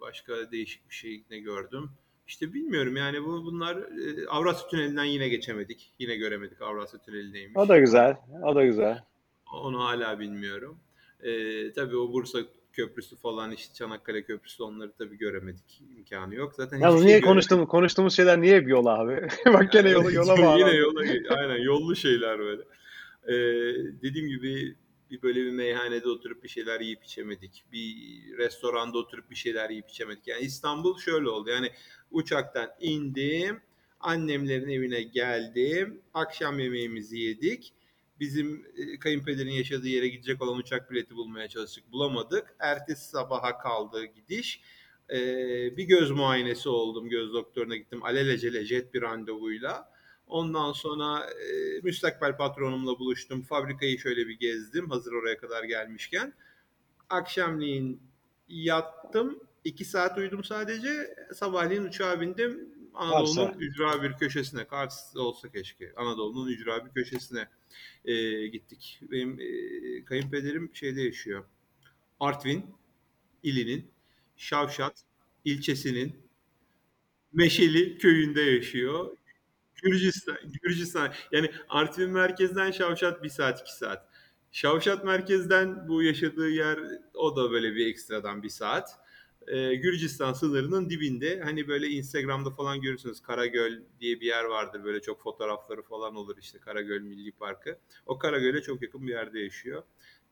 başka 0.00 0.50
değişik 0.52 0.90
bir 0.90 0.94
şey 0.94 1.24
ne 1.30 1.38
gördüm? 1.38 1.90
İşte 2.26 2.54
bilmiyorum 2.54 2.96
yani 2.96 3.24
bu 3.24 3.44
bunlar 3.44 3.76
e, 3.76 4.26
Avrasya 4.28 4.68
Tüneli'nden 4.68 5.04
yine 5.04 5.28
geçemedik. 5.28 5.92
Yine 5.98 6.16
göremedik 6.16 6.62
Avrasya 6.62 7.00
Tüneli 7.00 7.32
neymiş. 7.32 7.56
O 7.56 7.68
da 7.68 7.78
güzel. 7.78 8.16
O 8.42 8.54
da 8.54 8.64
güzel. 8.64 9.04
Onu 9.52 9.84
hala 9.84 10.18
bilmiyorum. 10.18 10.78
Ee, 11.22 11.72
tabii 11.72 11.96
o 11.96 12.12
Bursa 12.12 12.38
Köprüsü 12.72 13.16
falan 13.16 13.52
işte 13.52 13.74
Çanakkale 13.74 14.22
Köprüsü 14.22 14.62
onları 14.62 14.92
tabii 14.92 15.18
göremedik. 15.18 15.82
imkanı 15.96 16.34
yok. 16.34 16.54
Zaten 16.54 16.78
Yalnız 16.78 16.96
hiçbir 16.96 17.06
niye 17.06 17.18
şey 17.18 17.28
konuştuğumuz 17.28 17.68
konuştuğumuz 17.68 18.16
şeyler 18.16 18.40
niye 18.40 18.56
hep 18.56 18.68
yol 18.68 18.86
abi? 18.86 19.28
Bak 19.46 19.72
gene 19.72 19.90
yola 19.90 20.10
yola 20.10 20.38
bağlı. 20.42 20.58
Yine 20.58 20.74
yola, 20.74 21.00
aynen 21.28 21.62
yollu 21.62 21.96
şeyler 21.96 22.38
böyle. 22.38 22.62
Ee, 23.26 23.34
dediğim 24.02 24.28
gibi 24.28 24.76
bir 25.10 25.22
böyle 25.22 25.44
bir 25.44 25.50
meyhanede 25.50 26.08
oturup 26.08 26.42
bir 26.42 26.48
şeyler 26.48 26.80
yiyip 26.80 27.04
içemedik. 27.04 27.64
Bir 27.72 27.96
restoranda 28.38 28.98
oturup 28.98 29.30
bir 29.30 29.36
şeyler 29.36 29.70
yiyip 29.70 29.90
içemedik. 29.90 30.26
Yani 30.26 30.42
İstanbul 30.42 30.98
şöyle 30.98 31.28
oldu. 31.28 31.50
Yani 31.50 31.70
uçaktan 32.10 32.70
indim, 32.80 33.60
annemlerin 34.00 34.68
evine 34.68 35.02
geldim, 35.02 36.02
akşam 36.14 36.58
yemeğimizi 36.58 37.18
yedik. 37.18 37.72
Bizim 38.20 38.66
e, 38.76 38.98
kayınpederin 38.98 39.50
yaşadığı 39.50 39.88
yere 39.88 40.08
gidecek 40.08 40.42
olan 40.42 40.58
uçak 40.58 40.90
bileti 40.90 41.16
bulmaya 41.16 41.48
çalıştık. 41.48 41.92
Bulamadık. 41.92 42.56
Ertesi 42.60 43.08
sabaha 43.08 43.58
kaldı 43.58 44.04
gidiş. 44.04 44.60
Ee, 45.10 45.76
bir 45.76 45.84
göz 45.84 46.10
muayenesi 46.10 46.68
oldum. 46.68 47.08
Göz 47.08 47.32
doktoruna 47.32 47.76
gittim. 47.76 48.04
Alelacele 48.04 48.64
jet 48.64 48.94
bir 48.94 49.02
randevuyla. 49.02 49.93
Ondan 50.26 50.72
sonra 50.72 51.30
e, 51.30 51.80
müstakbel 51.82 52.36
patronumla 52.36 52.98
buluştum. 52.98 53.42
Fabrikayı 53.42 53.98
şöyle 53.98 54.28
bir 54.28 54.38
gezdim. 54.38 54.90
Hazır 54.90 55.12
oraya 55.12 55.38
kadar 55.38 55.64
gelmişken. 55.64 56.34
Akşamleyin 57.10 58.00
yattım. 58.48 59.40
iki 59.64 59.84
saat 59.84 60.18
uyudum 60.18 60.44
sadece. 60.44 61.16
Sabahleyin 61.34 61.84
uçağa 61.84 62.20
bindim. 62.20 62.74
Anadolu'nun 62.94 63.58
ücra 63.58 64.02
bir 64.02 64.12
köşesine. 64.12 64.66
Kars 64.66 65.16
olsa 65.16 65.48
keşke. 65.48 65.92
Anadolu'nun 65.96 66.48
ücra 66.48 66.86
bir 66.86 66.90
köşesine 66.90 67.48
e, 68.04 68.46
gittik. 68.46 69.00
Benim 69.10 69.40
e, 69.40 70.04
kayınpederim 70.04 70.70
şeyde 70.74 71.02
yaşıyor. 71.02 71.44
Artvin 72.20 72.66
ilinin 73.42 73.90
Şavşat 74.36 75.04
ilçesinin 75.44 76.24
Meşeli 77.32 77.98
köyünde 77.98 78.40
yaşıyor. 78.40 79.16
Gürcistan, 79.84 80.36
Gürcistan. 80.62 81.12
Yani 81.32 81.50
Artvin 81.68 82.10
merkezden 82.10 82.70
Şavşat 82.70 83.22
bir 83.22 83.28
saat 83.28 83.60
iki 83.60 83.76
saat. 83.76 84.08
Şavşat 84.52 85.04
merkezden 85.04 85.88
bu 85.88 86.02
yaşadığı 86.02 86.48
yer 86.48 86.78
o 87.14 87.36
da 87.36 87.50
böyle 87.50 87.74
bir 87.74 87.86
ekstradan 87.86 88.42
bir 88.42 88.48
saat. 88.48 88.90
Ee, 89.46 89.74
Gürcistan 89.74 90.32
sınırının 90.32 90.90
dibinde 90.90 91.40
hani 91.40 91.68
böyle 91.68 91.88
Instagram'da 91.88 92.50
falan 92.50 92.80
görürsünüz 92.80 93.22
Karagöl 93.22 93.80
diye 94.00 94.20
bir 94.20 94.26
yer 94.26 94.44
vardır 94.44 94.84
böyle 94.84 95.00
çok 95.00 95.22
fotoğrafları 95.22 95.82
falan 95.82 96.16
olur 96.16 96.36
işte 96.40 96.58
Karagöl 96.58 97.00
Milli 97.00 97.32
Parkı. 97.32 97.78
O 98.06 98.18
Karagöl'e 98.18 98.62
çok 98.62 98.82
yakın 98.82 99.06
bir 99.06 99.12
yerde 99.12 99.40
yaşıyor. 99.40 99.82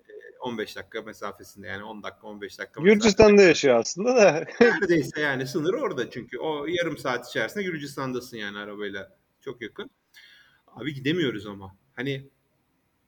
Ee, 0.09 0.13
15 0.41 0.77
dakika 0.77 1.03
mesafesinde 1.03 1.67
yani 1.67 1.85
10 1.85 2.03
dakika 2.03 2.27
15 2.27 2.59
dakika. 2.59 2.83
Gürcistan'da 2.83 3.43
yaşıyor 3.43 3.77
aslında 3.77 4.17
da. 4.17 4.45
Neredeyse 4.61 5.21
yani 5.21 5.47
sınır 5.47 5.75
orada 5.75 6.11
çünkü 6.11 6.39
o 6.39 6.67
yarım 6.67 6.99
saat 6.99 7.29
içerisinde 7.29 7.65
Gürcistan'dasın 7.65 8.37
yani 8.37 8.59
arabayla 8.59 9.22
çok 9.43 9.63
yakın. 9.63 9.91
Abi 10.67 10.95
gidemiyoruz 10.95 11.47
ama. 11.47 11.77
Hani 11.97 12.31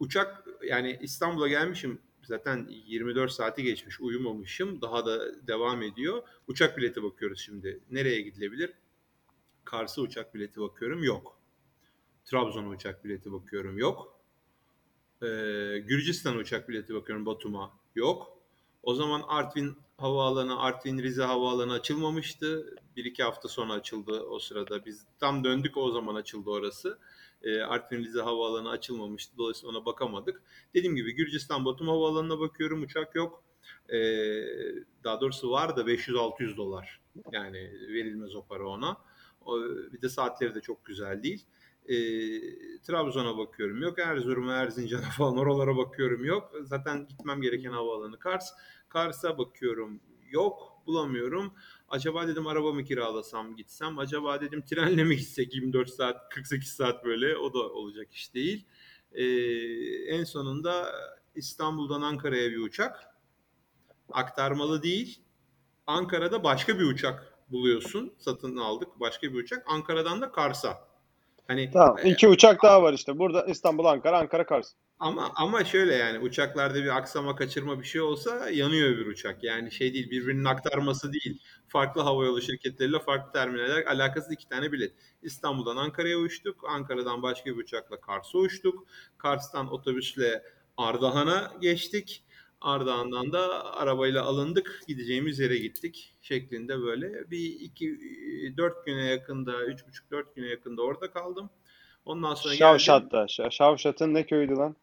uçak 0.01 0.45
yani 0.63 0.99
İstanbul'a 1.03 1.49
gelmişim 1.49 1.99
zaten 2.23 2.67
24 2.69 3.33
saati 3.33 3.63
geçmiş 3.63 4.01
uyumamışım. 4.01 4.81
Daha 4.83 5.07
da 5.07 5.47
devam 5.47 5.83
ediyor. 5.83 6.23
Uçak 6.49 6.77
bileti 6.77 7.03
bakıyoruz 7.03 7.41
şimdi. 7.41 7.81
Nereye 7.91 8.21
gidilebilir? 8.21 8.73
Kars'a 9.65 10.03
uçak 10.03 10.35
bileti 10.35 10.61
bakıyorum. 10.61 11.05
Yok. 11.05 11.39
Trabzon'a 12.25 12.69
uçak 12.69 13.05
bileti 13.05 13.33
bakıyorum. 13.33 13.79
Yok. 13.79 14.21
Ee, 15.23 15.27
Gürcistan 15.87 16.37
uçak 16.37 16.69
bileti 16.69 16.95
bakıyorum 16.95 17.27
Batum'a. 17.27 17.73
Yok. 17.95 18.39
O 18.83 18.95
zaman 18.95 19.23
Artvin 19.29 19.77
havaalanı, 19.97 20.61
Artvin 20.61 20.99
Rize 20.99 21.23
havaalanı 21.23 21.73
açılmamıştı. 21.73 22.77
Bir 22.97 23.05
iki 23.05 23.23
hafta 23.23 23.49
sonra 23.49 23.73
açıldı 23.73 24.21
o 24.21 24.39
sırada. 24.39 24.85
Biz 24.85 25.07
tam 25.21 25.45
döndük 25.45 25.77
o 25.77 25.91
zaman 25.91 26.15
açıldı 26.15 26.51
orası. 26.51 26.99
Ee, 27.43 27.61
Artvin 27.61 28.05
Rize 28.05 28.21
havaalanı 28.21 28.71
açılmamıştı. 28.71 29.37
Dolayısıyla 29.39 29.71
ona 29.71 29.87
bakamadık. 29.87 30.43
Dediğim 30.75 30.97
gibi 30.97 31.15
Gürcistan 31.15 31.65
Batum 31.65 31.89
havaalanına 31.89 32.41
bakıyorum. 32.41 32.83
Uçak 32.83 33.15
yok. 33.15 33.45
Ee, 33.89 33.97
daha 35.05 35.21
doğrusu 35.21 35.51
var 35.51 35.77
da 35.77 35.81
500-600 35.81 36.57
dolar. 36.57 37.01
Yani 37.33 37.59
verilmez 37.89 38.35
o 38.35 38.47
para 38.47 38.69
ona. 38.69 38.97
Bir 39.93 40.03
de 40.03 40.09
saatleri 40.09 40.55
de 40.55 40.61
çok 40.61 40.85
güzel 40.85 41.23
değil. 41.23 41.45
E, 41.89 41.97
Trabzon'a 42.83 43.39
bakıyorum 43.39 43.83
yok. 43.83 43.99
Erzurum'a, 43.99 44.53
Erzincan'a 44.53 45.11
falan 45.17 45.37
oralara 45.37 45.77
bakıyorum 45.77 46.25
yok. 46.25 46.53
Zaten 46.63 47.09
gitmem 47.09 47.41
gereken 47.41 47.73
havaalanı 47.73 48.19
Kars. 48.19 48.51
Kars'a 48.95 49.39
bakıyorum 49.39 50.01
yok. 50.31 50.73
Bulamıyorum. 50.87 51.55
Acaba 51.89 52.29
dedim 52.29 52.47
araba 52.47 52.73
mı 52.73 52.85
kiralasam 52.85 53.57
gitsem. 53.57 53.99
Acaba 53.99 54.41
dedim 54.41 54.63
trenle 54.63 55.05
mi 55.05 55.17
gitsek 55.17 55.55
24 55.55 55.91
saat 55.91 56.29
48 56.29 56.69
saat 56.69 57.05
böyle. 57.05 57.37
O 57.37 57.55
da 57.55 57.59
olacak 57.59 58.13
iş 58.13 58.35
değil. 58.35 58.67
E, 59.13 59.25
en 60.15 60.25
sonunda 60.25 60.93
İstanbul'dan 61.35 62.03
Ankara'ya 62.03 62.51
bir 62.51 62.59
uçak. 62.59 63.15
Aktarmalı 64.13 64.83
değil. 64.83 65.23
Ankara'da 65.87 66.45
başka 66.45 66.79
bir 66.79 66.85
uçak 66.85 67.39
buluyorsun. 67.51 68.15
Satın 68.19 68.57
aldık 68.57 69.01
başka 69.01 69.27
bir 69.27 69.35
uçak. 69.35 69.65
Ankara'dan 69.67 70.21
da 70.21 70.33
Kars'a. 70.33 70.89
Hani 71.47 71.71
Tamam. 71.71 71.97
e, 72.03 72.11
iki 72.11 72.29
uçak 72.29 72.63
daha 72.63 72.83
var 72.83 72.93
işte. 72.93 73.19
Burada 73.19 73.47
İstanbul, 73.47 73.85
Ankara, 73.85 74.19
Ankara, 74.19 74.47
Kars. 74.47 74.73
Ama 74.99 75.33
ama 75.37 75.65
şöyle 75.65 75.95
yani 75.95 76.19
uçaklarda 76.19 76.75
bir 76.75 76.97
aksama 76.97 77.37
kaçırma 77.37 77.81
bir 77.81 77.85
şey 77.85 78.01
olsa 78.01 78.51
yanıyor 78.51 78.91
bir 78.91 79.07
uçak. 79.07 79.45
Yani 79.45 79.73
şey 79.73 79.95
değil 79.95 80.11
birbirinin 80.11 80.45
aktarması 80.45 81.13
değil. 81.13 81.43
Farklı 81.69 82.03
havayolu 82.03 82.43
şirketleriyle 82.43 82.99
farklı 82.99 83.33
terminaller 83.33 83.87
alakası 83.87 84.35
iki 84.35 84.49
tane 84.49 84.73
bilet. 84.73 84.93
İstanbul'dan 85.23 85.77
Ankara'ya 85.77 86.19
uçtuk. 86.19 86.65
Ankara'dan 86.69 87.23
başka 87.23 87.51
bir 87.51 87.57
uçakla 87.57 88.01
Kars'a 88.01 88.39
uçtuk. 88.39 88.87
Kars'tan 89.19 89.73
otobüsle 89.73 90.43
Ardahan'a 90.77 91.53
geçtik. 91.61 92.25
Ardahan'dan 92.61 93.33
da 93.33 93.75
arabayla 93.77 94.23
alındık. 94.23 94.81
Gideceğimiz 94.89 95.39
yere 95.39 95.57
gittik 95.57 96.15
şeklinde 96.23 96.83
böyle. 96.83 97.31
Bir 97.31 97.61
iki 97.61 97.99
dört 98.57 98.87
güne 98.87 99.05
yakında, 99.05 99.65
üç 99.65 99.87
buçuk 99.87 100.11
dört 100.11 100.37
güne 100.37 100.47
yakında 100.47 100.83
orada 100.83 101.11
kaldım. 101.11 101.51
Ondan 102.05 102.35
sonra 102.35 102.55
geldim 102.55 102.79
Şavşat'ta. 102.81 103.29
Ş- 103.29 103.51
Şavşat'ın 103.51 104.15
ne 104.15 104.27
köyüydü 104.27 104.53
lan? 104.53 104.77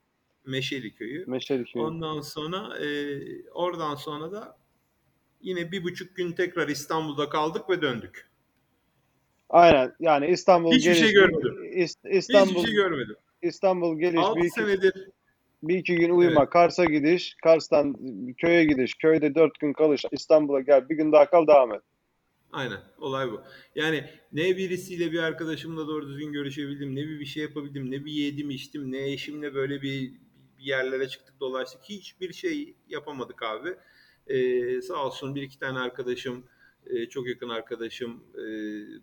Meşeli 0.46 0.96
köyü. 0.96 1.26
Meşeli 1.28 1.66
köyü. 1.66 1.86
Ondan 1.86 2.22
sonra 2.22 2.78
e, 2.80 3.20
oradan 3.52 3.96
sonra 3.96 4.32
da 4.32 4.58
yine 5.42 5.72
bir 5.72 5.84
buçuk 5.84 6.16
gün 6.16 6.32
tekrar 6.32 6.68
İstanbul'da 6.68 7.30
kaldık 7.30 7.70
ve 7.70 7.82
döndük. 7.82 8.30
Aynen. 9.50 9.96
Yani 10.00 10.28
İstanbul 10.28 10.72
Hiçbir 10.72 10.94
şey 10.94 11.02
geliş, 11.02 11.14
görmedim. 11.14 11.72
İst- 11.74 12.10
İstanbul, 12.10 12.52
Hiçbir 12.52 12.62
şey 12.62 12.74
görmedim. 12.76 13.16
İstanbul 13.42 14.00
geliş, 14.00 14.20
6 14.20 14.40
bir 14.40 14.46
iki, 14.46 14.50
senedir 14.50 14.94
bir 15.64 15.78
iki 15.78 15.96
gün 15.96 16.10
uyuma, 16.10 16.50
Kars'a 16.50 16.86
gidiş, 16.86 17.36
Kars'tan 17.44 17.96
köye 18.38 18.66
gidiş, 18.66 18.94
köyde 18.96 19.36
dört 19.36 19.60
gün 19.60 19.74
kalış, 19.74 20.06
İstanbul'a 20.12 20.62
gel, 20.62 20.90
bir 20.90 20.96
gün 20.96 21.12
daha 21.12 21.30
kal, 21.30 21.48
devam 21.48 21.74
et. 21.74 21.82
Aynen. 22.52 22.80
Olay 22.98 23.32
bu. 23.32 23.42
Yani 23.76 24.06
ne 24.34 24.58
birisiyle 24.58 25.12
bir 25.12 25.20
arkadaşımla 25.20 25.88
doğru 25.88 26.10
düzgün 26.10 26.32
görüşebildim, 26.34 26.96
ne 26.96 27.02
bir 27.02 27.20
bir 27.20 27.26
şey 27.26 27.44
yapabildim, 27.44 27.92
ne 27.92 28.06
bir 28.06 28.12
yedim 28.12 28.50
içtim, 28.50 28.92
ne 28.92 29.12
eşimle 29.12 29.54
böyle 29.54 29.82
bir, 29.82 30.14
bir 30.62 30.66
yerlere 30.66 31.08
çıktık 31.08 31.40
dolaştık. 31.40 31.84
Hiçbir 31.84 32.34
şey 32.34 32.76
yapamadık 32.90 33.44
abi. 33.44 33.76
Ee, 34.28 34.82
sağ 34.82 35.06
olsun 35.06 35.36
bir 35.36 35.42
iki 35.42 35.60
tane 35.60 35.80
arkadaşım, 35.80 36.44
e, 36.88 37.06
çok 37.06 37.28
yakın 37.28 37.50
arkadaşım 37.50 38.24
e, 38.36 38.44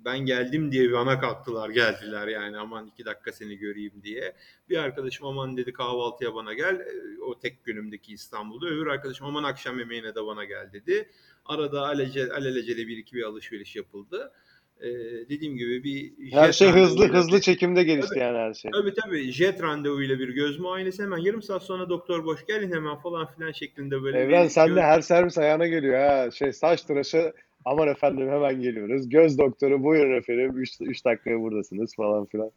ben 0.05 0.19
geldim 0.19 0.73
diye 0.73 0.93
bana 0.93 1.21
kalktılar 1.21 1.71
geldiler 1.71 2.29
yani 2.29 2.59
aman 2.59 2.87
iki 2.87 3.05
dakika 3.05 3.33
seni 3.33 3.57
göreyim 3.57 3.93
diye. 4.03 4.37
Bir 4.69 4.77
arkadaşım 4.77 5.27
aman 5.27 5.57
dedi 5.57 5.73
kahvaltıya 5.73 6.35
bana 6.35 6.55
gel 6.55 6.75
E, 6.75 7.23
o 7.23 7.39
tek 7.39 7.65
günümdeki 7.65 8.13
İstanbul'da. 8.13 8.67
Öbür 8.67 8.87
arkadaşım 8.87 9.27
aman 9.27 9.45
akşam 9.45 9.79
yemeğine 9.79 10.15
de 10.15 10.27
bana 10.27 10.45
gel 10.45 10.73
dedi. 10.73 11.11
Arada 11.45 11.83
alece, 11.83 12.33
alelacele 12.33 12.89
bir 12.89 12.97
iki 12.97 13.17
bir 13.17 13.23
alışveriş 13.23 13.77
yapıldı. 13.77 14.33
Ee, 14.81 14.89
dediğim 15.29 15.57
gibi 15.57 15.85
bir 15.85 16.13
Her 16.33 16.53
şey 16.53 16.69
hızlı 16.71 17.09
hızlı 17.09 17.37
bir- 17.37 17.43
çekimde 17.43 17.83
gelişti 17.83 18.09
Tabii. 18.09 18.19
yani 18.19 18.39
her 18.39 18.55
şey. 18.55 18.71
Tabii 18.71 18.95
tabii 18.95 19.33
jet 19.33 19.63
randevuyla 19.63 20.19
bir 20.19 20.29
göz 20.29 20.59
muayenesi 20.59 21.03
hemen 21.03 21.19
yarım 21.19 21.43
saat 21.43 21.63
sonra 21.63 21.89
doktor 21.89 22.25
boş 22.25 22.47
gelin 22.47 22.73
hemen 22.73 22.97
falan 22.97 23.27
filan 23.35 23.53
şeklinde 23.53 24.03
böyle 24.03 24.19
Evren 24.19 24.45
bir 24.45 24.49
sen 24.51 24.77
de 24.77 24.83
her 24.83 25.01
servis 25.01 25.39
ayağına 25.39 25.67
geliyor 25.67 25.99
ha. 25.99 26.31
Şey 26.31 26.53
saç 26.53 26.83
tıraşı 26.83 27.33
aman 27.65 27.89
efendim 27.89 28.29
hemen 28.31 28.61
geliyoruz. 28.61 29.09
Göz 29.09 29.39
doktoru 29.39 29.85
buyurun 29.85 30.17
efendim 30.19 30.59
3 30.81 31.05
dakikaya 31.05 31.41
buradasınız 31.41 31.97
falan 31.97 32.27
filan. 32.27 32.51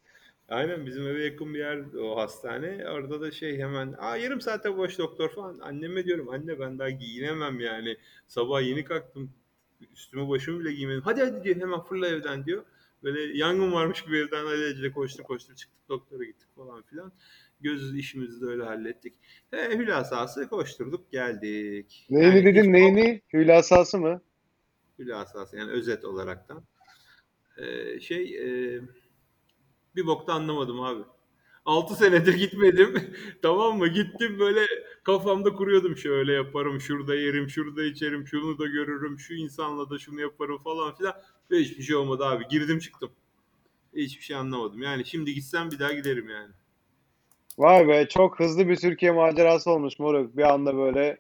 Aynen 0.50 0.86
bizim 0.86 1.08
eve 1.08 1.24
yakın 1.24 1.54
bir 1.54 1.60
yer 1.60 1.80
o 2.02 2.18
hastane. 2.18 2.90
Orada 2.90 3.22
da 3.22 3.32
şey 3.32 3.58
hemen 3.58 3.96
Aa, 4.00 4.18
yarım 4.18 4.42
saate 4.42 4.78
boş 4.78 5.00
doktor 5.00 5.30
falan. 5.30 5.60
Anneme 5.60 6.04
diyorum 6.06 6.30
anne 6.30 6.60
ben 6.60 6.80
daha 6.80 6.90
giyinemem 6.90 7.60
yani. 7.60 7.98
Sabah 8.28 8.62
yeni 8.62 8.84
kalktım. 8.84 9.32
Üstümü 9.94 10.30
başımı 10.30 10.60
bile 10.60 10.74
giymedim. 10.74 11.02
Hadi 11.02 11.22
hadi 11.22 11.44
diyor 11.44 11.56
hemen 11.56 11.80
fırla 11.82 12.08
evden 12.08 12.46
diyor. 12.46 12.64
Böyle 13.04 13.38
yangın 13.38 13.72
varmış 13.72 14.04
gibi 14.06 14.18
evden 14.18 14.46
alelacele 14.46 14.92
koştur 14.92 15.24
koştur 15.24 15.56
çıktık 15.56 15.90
doktora 15.90 16.24
gittik 16.24 16.48
falan 16.56 16.82
filan. 16.82 17.12
Göz 17.62 17.96
işimizi 17.96 18.42
de 18.42 18.46
öyle 18.46 18.64
hallettik. 18.64 19.14
He, 19.52 19.78
hülasası 19.78 20.50
koşturduk 20.50 21.12
geldik. 21.12 22.08
Neyini 22.10 22.36
Yani 22.36 22.46
dedin 22.46 22.62
hiç- 22.64 22.70
neyini? 22.70 23.22
Hülasası 23.34 23.98
mı? 23.98 24.22
Hülasası 25.00 25.58
yani 25.58 25.72
özet 25.72 26.06
olaraktan. 26.06 26.64
Ee, 27.58 28.00
şey 28.00 28.38
e, 28.38 28.82
bir 29.96 30.06
bokta 30.06 30.34
anlamadım 30.34 30.82
abi. 30.82 31.04
6 31.66 31.96
senedir 31.96 32.34
gitmedim. 32.34 33.16
tamam 33.42 33.78
mı? 33.78 33.88
Gittim 33.88 34.40
böyle 34.40 34.62
kafamda 35.04 35.54
kuruyordum 35.54 35.98
şöyle 35.98 36.34
yaparım, 36.34 36.82
şurada 36.82 37.16
yerim, 37.16 37.50
şurada 37.50 37.84
içerim, 37.84 38.28
şunu 38.28 38.60
da 38.60 38.66
görürüm, 38.66 39.20
şu 39.20 39.34
insanla 39.34 39.90
da 39.90 40.00
şunu 40.00 40.22
yaparım 40.22 40.58
falan 40.64 40.96
filan. 40.96 41.14
Ve 41.52 41.58
hiçbir 41.58 41.84
şey 41.84 41.96
olmadı 41.96 42.26
abi. 42.26 42.48
Girdim 42.50 42.80
çıktım. 42.80 43.12
Hiçbir 43.96 44.24
şey 44.24 44.36
anlamadım. 44.36 44.82
Yani 44.82 45.06
şimdi 45.06 45.34
gitsem 45.34 45.72
bir 45.72 45.80
daha 45.80 45.94
giderim 45.94 46.30
yani. 46.30 46.52
Vay 47.58 47.88
be 47.88 48.08
çok 48.10 48.40
hızlı 48.40 48.70
bir 48.70 48.76
Türkiye 48.76 49.12
macerası 49.12 49.72
olmuş 49.72 50.00
moruk. 50.00 50.38
Bir 50.38 50.54
anda 50.54 50.78
böyle 50.78 51.18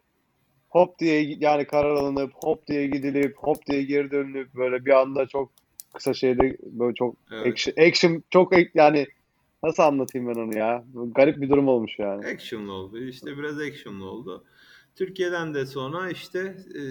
hop 0.69 0.99
diye 0.99 1.37
yani 1.39 1.65
karar 1.65 1.95
alınıp 1.95 2.31
hop 2.35 2.67
diye 2.67 2.87
gidilip 2.87 3.37
hop 3.37 3.67
diye 3.67 3.83
geri 3.83 4.11
dönülüp 4.11 4.53
böyle 4.53 4.85
bir 4.85 4.91
anda 4.91 5.27
çok 5.27 5.51
kısa 5.93 6.13
şeyde 6.13 6.57
böyle 6.61 6.95
çok 6.95 7.15
Evet. 7.31 7.47
action, 7.47 7.87
action 7.87 8.23
çok 8.29 8.53
yani 8.75 9.07
nasıl 9.63 9.83
anlatayım 9.83 10.27
ben 10.27 10.41
onu 10.41 10.57
ya? 10.57 10.83
Garip 10.93 11.41
bir 11.41 11.49
durum 11.49 11.67
olmuş 11.67 11.99
yani. 11.99 12.25
Action'lı 12.27 12.73
oldu. 12.73 12.97
İşte 13.03 13.37
biraz 13.37 13.59
action'lı 13.59 14.05
oldu. 14.09 14.43
Türkiye'den 14.95 15.53
de 15.53 15.65
sonra 15.65 16.09
işte 16.09 16.39
e, 16.75 16.81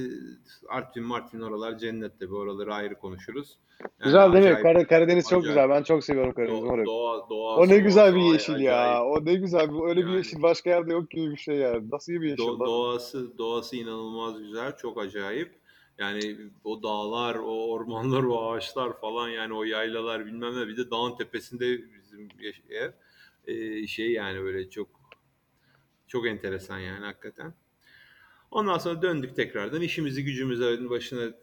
Artvin, 0.69 1.05
Martvin 1.05 1.41
oralar 1.41 1.79
cennet 1.79 2.21
tabii. 2.21 2.35
Oraları 2.35 2.75
ayrı 2.75 2.95
konuşuruz. 2.99 3.59
Yani 3.81 3.91
Güzel 4.05 4.33
değil 4.33 4.57
mi? 4.57 4.63
Kar- 4.63 4.87
Karadeniz 4.89 5.29
çok 5.31 5.39
acayip. 5.41 5.57
güzel. 5.57 5.69
Ben 5.79 5.83
çok 5.83 6.05
seviyorum 6.05 6.33
Karadeniz 6.35 6.63
moruk. 6.63 6.87
doğa, 6.87 7.29
doğa, 7.31 7.57
O 7.57 7.69
ne 7.69 7.79
güzel 7.79 8.15
bir 8.15 8.21
yeşil 8.21 8.57
ya. 8.61 8.81
acayip. 8.81 9.03
O 9.07 9.25
ne 9.25 9.35
güzel 9.35 9.69
bir 9.75 9.89
öyle 9.89 10.01
bir 10.01 10.07
Yani. 10.07 10.17
yeşil 10.17 10.43
başka 10.43 10.71
yerde 10.71 10.93
yok 10.93 11.11
gibi 11.11 11.31
bir 11.31 11.37
şey 11.37 11.57
yani. 11.57 11.91
Nasıl 11.93 12.13
bir 12.13 12.29
yeşil 12.29 12.43
Do- 12.43 12.67
doğası 12.67 13.39
doğası 13.39 13.77
inanılmaz 13.77 14.39
güzel, 14.39 14.77
çok 14.77 15.01
acayip. 15.01 15.61
Yani 15.99 16.37
o 16.65 16.83
dağlar, 16.83 17.35
o 17.35 17.71
ormanlar, 17.73 18.23
o 18.23 18.51
ağaçlar 18.53 19.01
falan 19.01 19.29
yani 19.29 19.55
o 19.55 19.65
yaylalar 19.65 20.27
bilmem 20.27 20.57
ne. 20.61 20.69
Bir 20.69 20.77
de 20.77 20.91
dağın 20.91 21.17
tepesinde 21.17 21.81
bizim 22.13 22.29
ev. 22.71 22.93
Ee, 23.47 23.87
şey 23.87 24.13
yani 24.13 24.43
böyle 24.43 24.71
çok 24.71 24.89
çok 26.07 26.27
enteresan 26.27 26.79
yani 26.79 27.05
hakikaten. 27.05 27.55
Ondan 28.51 28.79
sonra 28.79 29.03
döndük 29.03 29.37
tekrardan 29.37 29.81
işimizi 29.83 30.25
gücümüzü 30.25 30.91
başına 30.91 31.35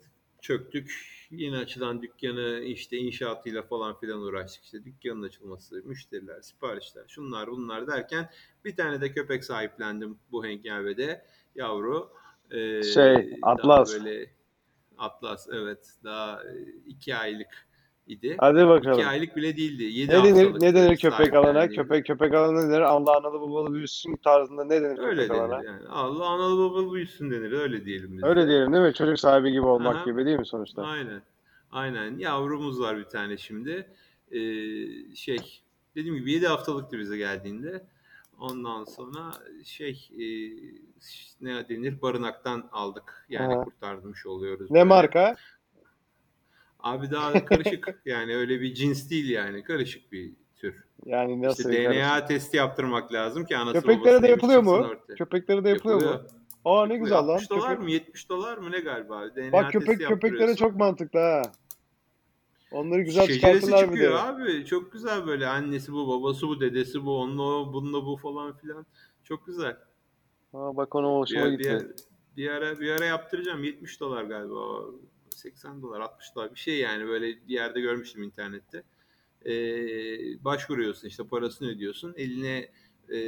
çöktük. 0.41 1.17
Yeni 1.31 1.57
açılan 1.57 2.01
dükkanı 2.01 2.61
işte 2.65 2.97
inşaatıyla 2.97 3.61
falan 3.61 3.99
filan 3.99 4.19
uğraştık. 4.21 4.63
İşte 4.63 4.85
dükkanın 4.85 5.23
açılması, 5.23 5.83
müşteriler, 5.85 6.41
siparişler, 6.41 7.03
şunlar 7.07 7.47
bunlar 7.51 7.87
derken 7.87 8.29
bir 8.65 8.75
tane 8.75 9.01
de 9.01 9.11
köpek 9.11 9.43
sahiplendim 9.43 10.17
bu 10.31 10.45
hengavede. 10.45 11.25
Yavru. 11.55 12.09
Ee, 12.51 12.83
Şey, 12.83 13.39
Atlas. 13.41 13.93
böyle 13.93 14.31
Atlas 14.97 15.47
evet 15.53 15.93
daha 16.03 16.43
e, 16.43 16.65
iki 16.87 17.15
aylık 17.15 17.67
Hadi 18.07 18.13
idi. 18.13 18.27
İki 18.37 18.67
bakalım. 18.67 19.07
aylık 19.07 19.35
bile 19.35 19.57
değildi. 19.57 19.83
Yedi 19.83 20.11
Ne 20.13 20.23
denir, 20.23 20.61
ne 20.61 20.75
denir 20.75 20.97
köpek 20.97 21.33
alana? 21.33 21.43
sahiplendiğimde. 21.43 21.75
Köpek 21.75 22.05
köpek 22.05 22.33
alana 22.33 22.61
ne 22.63 22.69
denir? 22.69 22.81
Allah 22.81 23.17
analı 23.17 23.41
babalı 23.41 23.73
büyüsün 23.73 24.15
tarzında 24.15 24.63
ne 24.65 24.81
denir 24.81 24.97
Öyle 24.99 25.21
köpek 25.27 25.41
alana? 25.41 25.57
denir 25.63 25.65
yani. 25.67 25.87
Allah 25.87 26.25
analı 26.25 26.57
babalı 26.57 26.93
büyüsün 26.93 27.31
denir. 27.31 27.51
Öyle 27.51 27.85
diyelim 27.85 28.17
biz 28.17 28.23
Öyle 28.23 28.43
de. 28.43 28.47
diyelim 28.47 28.73
değil 28.73 28.83
mi? 28.83 28.93
Çocuk 28.93 29.19
sahibi 29.19 29.51
gibi 29.51 29.65
olmak 29.65 29.95
Aha. 29.95 30.05
gibi 30.05 30.25
değil 30.25 30.39
mi 30.39 30.45
sonuçta? 30.45 30.83
Aynen. 30.83 31.21
Aynen. 31.71 32.17
Yavrumuz 32.17 32.79
var 32.81 32.97
bir 32.97 33.03
tane 33.03 33.37
şimdi. 33.37 33.87
Ee, 34.31 34.39
şey 35.15 35.61
dediğim 35.95 36.15
gibi 36.17 36.31
7 36.31 36.47
haftalıktı 36.47 36.99
bize 36.99 37.17
geldiğinde. 37.17 37.83
Ondan 38.39 38.83
sonra 38.83 39.31
şey 39.65 40.09
e, 40.13 40.23
ne 41.41 41.69
denir 41.69 42.01
barınaktan 42.01 42.69
aldık. 42.71 43.25
Yani 43.29 43.55
Aha. 43.55 43.63
kurtarmış 43.63 44.25
oluyoruz 44.25 44.71
Ne 44.71 44.75
böyle. 44.75 44.83
marka? 44.83 45.35
Abi 46.79 47.11
daha 47.11 47.45
karışık. 47.45 48.01
yani 48.05 48.35
öyle 48.35 48.61
bir 48.61 48.73
cins 48.73 49.09
değil 49.09 49.29
yani. 49.29 49.63
Karışık 49.63 50.11
bir 50.11 50.33
tür. 50.55 50.83
Yani 51.05 51.41
nasıl 51.41 51.69
İşte 51.69 51.83
karışık? 51.83 52.03
DNA 52.03 52.25
testi 52.25 52.57
yaptırmak 52.57 53.13
lazım 53.13 53.45
ki 53.45 53.57
anası 53.57 53.81
Köpeklere 53.81 54.21
de 54.21 54.27
yapılıyor 54.27 54.61
mu? 54.61 54.71
ortaya. 54.71 55.15
Köpeklere 55.15 55.63
de 55.63 55.69
yapılıyor 55.69 56.01
mu? 56.01 56.05
Yapılıyor. 56.05 56.31
Aa 56.65 56.85
ne 56.85 56.97
güzel 56.97 57.17
lan. 57.17 57.27
60 57.27 57.49
dolar 57.49 57.69
Köpek... 57.69 57.83
mı 57.83 57.91
70 57.91 58.29
dolar 58.29 58.57
mı 58.57 58.71
ne 58.71 58.79
galiba? 58.79 59.35
DNA 59.35 59.51
Bak 59.51 59.71
köpek 59.71 60.07
köpeklere 60.07 60.55
çok 60.55 60.75
mantıklı 60.75 61.19
ha. 61.19 61.41
Onları 62.71 63.01
güzel 63.01 63.27
Şeceresi 63.27 63.41
çıkartırlar 63.41 63.81
bir 63.81 63.87
çıkıyor 63.87 64.13
de. 64.13 64.19
abi. 64.19 64.65
Çok 64.65 64.91
güzel 64.93 65.27
böyle. 65.27 65.47
Annesi 65.47 65.93
bu, 65.93 66.07
babası 66.07 66.47
bu, 66.47 66.61
dedesi 66.61 67.05
bu, 67.05 67.19
onunla 67.19 67.43
o, 67.43 67.73
bununla 67.73 68.05
bu 68.05 68.17
falan 68.17 68.57
filan. 68.57 68.85
Çok 69.23 69.45
güzel. 69.45 69.77
Aa, 70.53 70.77
bak 70.77 70.95
ona 70.95 71.07
Bir, 71.07 71.11
hoşuma 71.11 71.45
bir, 71.45 71.57
gitti. 71.57 71.87
bir 72.37 72.49
ara 72.49 72.79
bir 72.79 72.91
ara 72.91 73.05
yaptıracağım. 73.05 73.63
70 73.63 73.99
dolar 73.99 74.23
galiba. 74.23 74.85
80 75.37 75.81
dolar, 75.81 75.99
60 75.99 76.35
dolar 76.35 76.51
bir 76.55 76.59
şey 76.59 76.77
yani 76.77 77.07
böyle 77.07 77.27
bir 77.27 77.53
yerde 77.53 77.81
görmüştüm 77.81 78.23
internette. 78.23 78.83
Ee, 79.45 79.51
başvuruyorsun 80.43 81.07
işte 81.07 81.23
parasını 81.23 81.69
ödüyorsun. 81.69 82.13
Eline 82.17 82.69
e, 83.09 83.19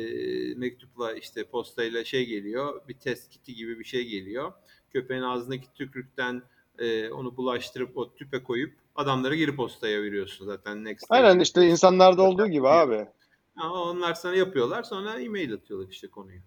mektupla 0.56 1.14
işte 1.14 1.44
postayla 1.44 2.04
şey 2.04 2.26
geliyor. 2.26 2.82
Bir 2.88 2.94
test 2.94 3.30
kiti 3.30 3.56
gibi 3.56 3.80
bir 3.80 3.84
şey 3.84 4.08
geliyor. 4.08 4.52
Köpeğin 4.94 5.22
ağzındaki 5.22 5.74
tükürükten 5.74 6.42
e, 6.80 7.10
onu 7.10 7.38
bulaştırıp 7.38 7.98
o 7.98 8.16
tüpe 8.16 8.44
koyup 8.44 8.74
adamlara 8.96 9.36
geri 9.36 9.56
postaya 9.56 10.02
veriyorsun 10.04 10.46
zaten 10.46 10.84
next 10.86 11.10
day 11.10 11.20
Aynen 11.20 11.34
gibi. 11.34 11.44
işte 11.44 11.68
insanlarda 11.68 12.22
olduğu 12.22 12.48
gibi 12.48 12.68
abi. 12.68 13.08
Ama 13.56 13.84
onlar 13.84 14.14
sana 14.14 14.36
yapıyorlar 14.36 14.84
sonra 14.84 15.20
e-mail 15.20 15.54
atıyorlar 15.54 15.88
işte 15.90 16.08
konuyu. 16.08 16.40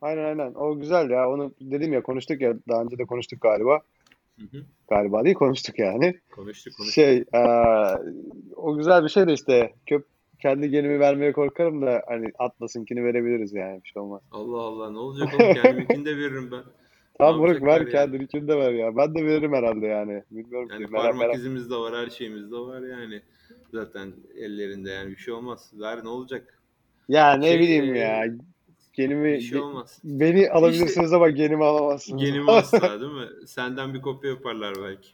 Aynen 0.00 0.24
aynen. 0.24 0.54
O 0.54 0.78
güzel 0.78 1.10
ya. 1.10 1.30
Onu 1.30 1.54
dedim 1.60 1.92
ya 1.92 2.02
konuştuk 2.02 2.40
ya. 2.40 2.54
Daha 2.68 2.82
önce 2.82 2.98
de 2.98 3.04
konuştuk 3.04 3.40
galiba. 3.40 3.80
Hı 4.38 4.58
hı. 4.58 4.64
Galiba 4.88 5.24
değil 5.24 5.34
konuştuk 5.36 5.78
yani. 5.78 6.20
Konuştuk 6.30 6.76
konuştuk. 6.76 6.94
Şey 6.94 7.24
eee, 7.34 7.96
o 8.56 8.76
güzel 8.76 9.04
bir 9.04 9.08
şey 9.08 9.26
de 9.26 9.32
işte 9.32 9.72
köp 9.86 10.06
kendi 10.42 10.70
genimi 10.70 11.00
vermeye 11.00 11.32
korkarım 11.32 11.82
da 11.82 12.02
hani 12.08 12.26
Atlas'ınkini 12.38 13.04
verebiliriz 13.04 13.52
yani 13.52 13.80
bir 13.84 13.88
şey 13.88 14.02
olmaz. 14.02 14.22
Allah 14.32 14.60
Allah 14.60 14.90
ne 14.90 14.98
olacak 14.98 15.28
oğlum 15.34 15.54
kendiminkini 15.54 16.04
de 16.04 16.16
veririm 16.16 16.50
ben. 16.52 16.62
Tamam 17.18 17.40
Burak 17.40 17.62
ver 17.62 17.80
ya? 17.80 17.86
kendininkini 17.86 18.48
de 18.48 18.56
ver 18.56 18.72
ya. 18.72 18.96
Ben 18.96 19.14
de 19.14 19.24
veririm 19.24 19.52
herhalde 19.52 19.86
yani. 19.86 20.22
Bilmiyorum 20.30 20.68
Yani 20.72 20.86
ki. 20.86 20.92
Parmak 20.92 21.22
merak. 21.22 21.36
izimiz 21.36 21.70
de 21.70 21.76
var 21.76 21.94
her 21.94 22.10
şeyimiz 22.10 22.50
de 22.52 22.56
var 22.56 22.82
yani. 22.82 23.22
Zaten 23.72 24.12
ellerinde 24.36 24.90
yani 24.90 25.10
bir 25.10 25.16
şey 25.16 25.34
olmaz. 25.34 25.70
Ver 25.80 26.04
ne 26.04 26.08
olacak? 26.08 26.58
Ya 27.08 27.32
ne 27.36 27.48
Şey, 27.48 27.60
bileyim 27.60 27.94
e, 27.94 27.98
ya. 27.98 28.24
Genimi 28.94 29.32
Bir 29.32 29.40
şey 29.40 29.58
olmaz. 29.60 29.98
beni 30.04 30.50
alabilirsiniz 30.50 31.12
ama 31.12 31.30
genimi 31.30 31.64
alamazsınız. 31.64 32.22
Genim 32.24 32.48
asla 32.48 32.80
değil 33.00 33.12
mi? 33.12 33.46
Senden 33.46 33.94
bir 33.94 34.02
kopya 34.02 34.30
yaparlar 34.30 34.74
belki. 34.82 35.08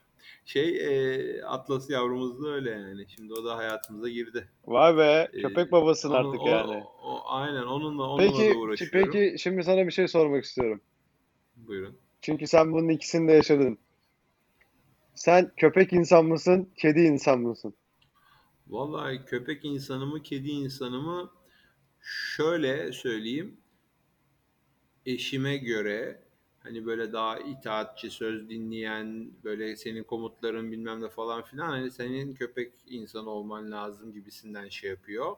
Şey 0.44 0.76
e, 0.76 1.42
Atlas 1.44 1.90
yavrumuz 1.90 2.42
da 2.44 2.48
öyle 2.48 2.70
yani. 2.70 3.04
Şimdi 3.16 3.32
o 3.34 3.44
da 3.44 3.56
hayatımıza 3.56 4.08
girdi. 4.08 4.48
Vay 4.66 4.96
be. 4.96 5.28
Ee, 5.32 5.40
Köpek 5.42 5.72
babasın 5.72 6.10
Onun- 6.10 6.28
artık 6.28 6.42
o- 6.42 6.48
yani. 6.48 6.82
o- 7.04 7.22
aynen 7.26 7.62
onunla 7.62 8.02
onunla 8.02 8.32
Peki 8.36 8.54
da 8.54 8.58
uğraşıyorum. 8.58 9.10
peki 9.12 9.38
şimdi 9.38 9.62
sana 9.64 9.86
bir 9.86 9.92
şey 9.92 10.08
sormak 10.08 10.44
istiyorum. 10.44 10.80
Buyurun. 11.56 11.96
Çünkü 12.20 12.46
sen 12.46 12.72
bunun 12.72 12.88
ikisini 12.88 13.28
de 13.28 13.32
yaşadın. 13.32 13.78
Sen 15.14 15.52
köpek 15.56 15.92
insan 15.92 16.24
mısın, 16.24 16.68
kedi 16.76 17.00
insan 17.00 17.40
mısın? 17.40 17.74
Vallahi 18.68 19.24
köpek 19.26 19.64
insanı 19.64 20.06
mı, 20.06 20.22
kedi 20.22 20.50
insanı 20.50 21.00
mı? 21.02 21.30
Şöyle 22.36 22.92
söyleyeyim. 22.92 23.56
Eşime 25.06 25.56
göre 25.56 26.22
hani 26.60 26.86
böyle 26.86 27.12
daha 27.12 27.38
itaatçi, 27.38 28.10
söz 28.10 28.48
dinleyen, 28.48 29.30
böyle 29.44 29.76
senin 29.76 30.04
komutların 30.04 30.72
bilmem 30.72 31.02
ne 31.02 31.08
falan 31.08 31.42
filan 31.42 31.68
hani 31.68 31.90
senin 31.90 32.34
köpek 32.34 32.72
insanı 32.86 33.30
olman 33.30 33.70
lazım 33.72 34.12
gibisinden 34.12 34.68
şey 34.68 34.90
yapıyor. 34.90 35.36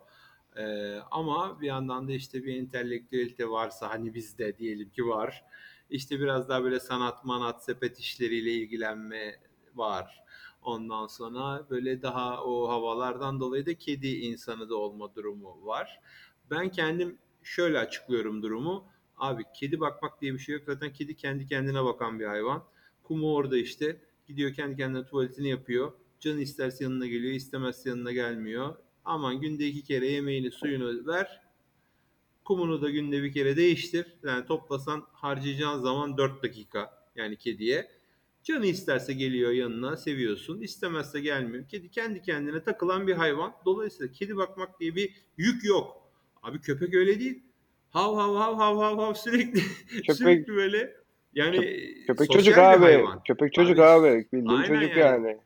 Ee, 0.56 0.96
ama 1.10 1.60
bir 1.60 1.66
yandan 1.66 2.08
da 2.08 2.12
işte 2.12 2.44
bir 2.44 2.56
entelektüelite 2.56 3.50
varsa 3.50 3.90
hani 3.90 4.14
bizde 4.14 4.58
diyelim 4.58 4.90
ki 4.90 5.06
var. 5.08 5.44
İşte 5.90 6.20
biraz 6.20 6.48
daha 6.48 6.64
böyle 6.64 6.80
sanat 6.80 7.24
manat 7.24 7.64
sepet 7.64 7.98
işleriyle 7.98 8.52
ilgilenme 8.52 9.36
var. 9.74 10.24
Ondan 10.62 11.06
sonra 11.06 11.66
böyle 11.70 12.02
daha 12.02 12.44
o 12.44 12.68
havalardan 12.68 13.40
dolayı 13.40 13.66
da 13.66 13.74
kedi 13.74 14.08
insanı 14.08 14.68
da 14.68 14.76
olma 14.76 15.14
durumu 15.14 15.66
var. 15.66 16.00
Ben 16.50 16.68
kendim 16.68 17.18
şöyle 17.42 17.78
açıklıyorum 17.78 18.42
durumu. 18.42 18.91
Abi 19.22 19.44
kedi 19.54 19.80
bakmak 19.80 20.20
diye 20.20 20.34
bir 20.34 20.38
şey 20.38 20.54
yok. 20.54 20.64
Zaten 20.66 20.92
kedi 20.92 21.16
kendi 21.16 21.46
kendine 21.46 21.84
bakan 21.84 22.20
bir 22.20 22.26
hayvan. 22.26 22.64
Kumu 23.02 23.34
orada 23.34 23.56
işte. 23.56 23.96
Gidiyor 24.28 24.54
kendi 24.54 24.76
kendine 24.76 25.04
tuvaletini 25.04 25.48
yapıyor. 25.48 25.92
Canı 26.20 26.40
isterse 26.40 26.84
yanına 26.84 27.06
geliyor, 27.06 27.34
istemezse 27.34 27.90
yanına 27.90 28.12
gelmiyor. 28.12 28.74
Aman 29.04 29.40
günde 29.40 29.66
iki 29.66 29.82
kere 29.82 30.06
yemeğini, 30.06 30.50
suyunu 30.50 31.06
ver. 31.06 31.42
Kumunu 32.44 32.82
da 32.82 32.90
günde 32.90 33.22
bir 33.22 33.32
kere 33.32 33.56
değiştir. 33.56 34.06
Yani 34.22 34.46
toplasan 34.46 35.04
harcayacağın 35.12 35.78
zaman 35.78 36.18
4 36.18 36.42
dakika 36.42 37.08
yani 37.16 37.36
kediye. 37.36 37.90
Canı 38.42 38.66
isterse 38.66 39.12
geliyor 39.12 39.50
yanına 39.52 39.96
seviyorsun. 39.96 40.60
istemezse 40.60 41.20
gelmiyor. 41.20 41.68
Kedi 41.68 41.90
kendi 41.90 42.22
kendine 42.22 42.62
takılan 42.64 43.06
bir 43.06 43.14
hayvan. 43.14 43.54
Dolayısıyla 43.64 44.12
kedi 44.12 44.36
bakmak 44.36 44.80
diye 44.80 44.94
bir 44.96 45.14
yük 45.36 45.64
yok. 45.64 46.02
Abi 46.42 46.60
köpek 46.60 46.94
öyle 46.94 47.20
değil. 47.20 47.51
Hav 47.92 48.16
hav 48.16 48.34
hav 48.34 48.56
hav 48.56 48.76
hav 48.78 48.98
hav 48.98 49.14
sürekli 49.14 49.60
Köpek- 49.88 50.14
sürekli 50.14 50.54
böyle 50.54 50.96
yani 51.34 51.56
Köpek 52.06 52.26
sosyal 52.26 52.38
çocuk 52.38 52.58
abi. 52.58 52.84
hayvan. 52.84 53.22
Köpek 53.22 53.52
çocuk 53.54 53.78
Abi, 53.78 54.08
abi. 54.08 54.26
Bildiğin 54.32 54.46
aynen 54.46 54.80
çocuk 54.80 54.96
yani. 54.96 55.26
yani. 55.28 55.38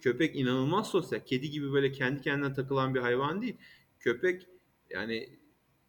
Köpek 0.00 0.36
inanılmaz 0.36 0.90
sosyal. 0.90 1.20
Kedi 1.20 1.50
gibi 1.50 1.72
böyle 1.72 1.92
kendi 1.92 2.22
kendine 2.22 2.52
takılan 2.52 2.94
bir 2.94 3.00
hayvan 3.00 3.42
değil. 3.42 3.56
Köpek 4.00 4.46
yani 4.90 5.28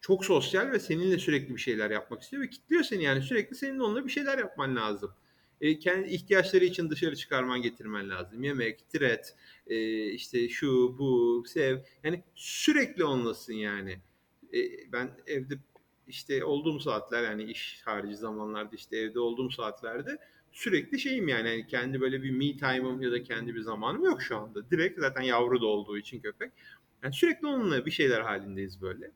çok 0.01 0.25
sosyal 0.25 0.71
ve 0.71 0.79
seninle 0.79 1.19
sürekli 1.19 1.55
bir 1.55 1.61
şeyler 1.61 1.91
yapmak 1.91 2.21
istiyor 2.21 2.43
ve 2.43 2.49
kitliyor 2.49 2.83
seni 2.83 3.03
yani 3.03 3.21
sürekli 3.21 3.55
senin 3.55 3.79
onunla 3.79 4.05
bir 4.05 4.11
şeyler 4.11 4.37
yapman 4.37 4.75
lazım. 4.75 5.11
E, 5.61 5.79
kendi 5.79 6.07
ihtiyaçları 6.09 6.65
için 6.65 6.89
dışarı 6.89 7.15
çıkarman 7.15 7.61
getirmen 7.61 8.09
lazım. 8.09 8.43
Yemek, 8.43 8.89
tiret, 8.89 9.35
e, 9.67 10.05
işte 10.05 10.49
şu, 10.49 10.97
bu, 10.99 11.43
sev. 11.47 11.77
Yani 12.03 12.23
sürekli 12.35 13.03
onlasın 13.03 13.53
yani. 13.53 13.99
E, 14.53 14.59
ben 14.91 15.09
evde 15.27 15.55
işte 16.09 16.45
olduğum 16.45 16.79
saatler 16.79 17.23
yani 17.23 17.43
iş 17.43 17.81
harici 17.85 18.15
zamanlarda 18.15 18.75
işte 18.75 18.97
evde 18.97 19.19
olduğum 19.19 19.49
saatlerde 19.49 20.17
sürekli 20.51 20.99
şeyim 20.99 21.27
yani 21.27 21.49
hani 21.49 21.67
kendi 21.67 22.01
böyle 22.01 22.23
bir 22.23 22.31
me 22.31 22.57
time'ım 22.57 23.01
ya 23.01 23.11
da 23.11 23.23
kendi 23.23 23.55
bir 23.55 23.61
zamanım 23.61 24.03
yok 24.03 24.21
şu 24.21 24.37
anda. 24.37 24.69
Direkt 24.71 24.99
zaten 24.99 25.21
yavru 25.21 25.61
da 25.61 25.65
olduğu 25.65 25.97
için 25.97 26.19
köpek. 26.19 26.51
Yani 27.03 27.13
sürekli 27.13 27.47
onunla 27.47 27.85
bir 27.85 27.91
şeyler 27.91 28.21
halindeyiz 28.21 28.81
böyle. 28.81 29.11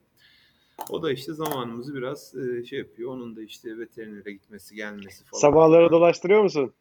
O 0.90 1.04
da 1.04 1.12
işte 1.12 1.34
zamanımızı 1.34 1.96
biraz 1.96 2.36
şey 2.70 2.80
yapıyor. 2.80 3.12
Onun 3.12 3.36
da 3.36 3.42
işte 3.42 3.80
veterinere 3.80 4.32
gitmesi, 4.32 4.76
gelmesi 4.76 5.26
falan. 5.26 5.42
Sabahları 5.42 5.92
dolaştırıyor 5.92 6.44
musun? 6.44 6.74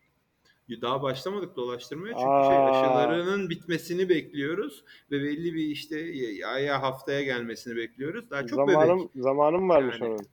Daha 0.70 1.02
başlamadık 1.02 1.56
dolaştırmaya 1.56 2.14
çünkü 2.14 2.28
Aa. 2.28 2.48
şey 2.48 2.56
aşılarının 2.56 3.50
bitmesini 3.50 4.08
bekliyoruz 4.08 4.84
ve 5.10 5.22
belli 5.22 5.54
bir 5.54 5.66
işte 5.66 6.00
ya, 6.00 6.58
ya 6.58 6.82
haftaya 6.82 7.22
gelmesini 7.22 7.76
bekliyoruz. 7.76 8.30
Daha 8.30 8.46
çok 8.46 8.56
zamanım 8.56 8.98
bebek. 8.98 9.10
zamanım 9.14 9.68
varmış 9.68 10.00
Yani. 10.00 10.12
onun. 10.12 10.26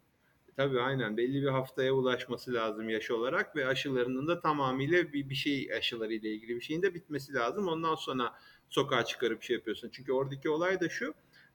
Tabii 0.59 0.81
aynen 0.81 1.17
belli 1.17 1.41
bir 1.41 1.47
haftaya 1.47 1.93
ulaşması 1.93 2.53
lazım 2.53 2.89
yaş 2.89 3.11
olarak 3.11 3.55
ve 3.55 3.67
aşılarının 3.67 4.27
da 4.27 4.39
tamamıyla 4.39 5.13
bir, 5.13 5.29
bir 5.29 5.35
şey 5.35 5.69
aşılarıyla 5.77 6.29
ilgili 6.29 6.55
bir 6.55 6.61
şeyin 6.61 6.81
de 6.81 6.93
bitmesi 6.93 7.33
lazım. 7.33 7.67
Ondan 7.67 7.95
sonra 7.95 8.33
sokağa 8.69 9.05
çıkarıp 9.05 9.43
şey 9.43 9.55
yapıyorsun. 9.55 9.89
Çünkü 9.93 10.11
oradaki 10.11 10.49
olay 10.49 10.79
da 10.79 10.89
şu 10.89 11.13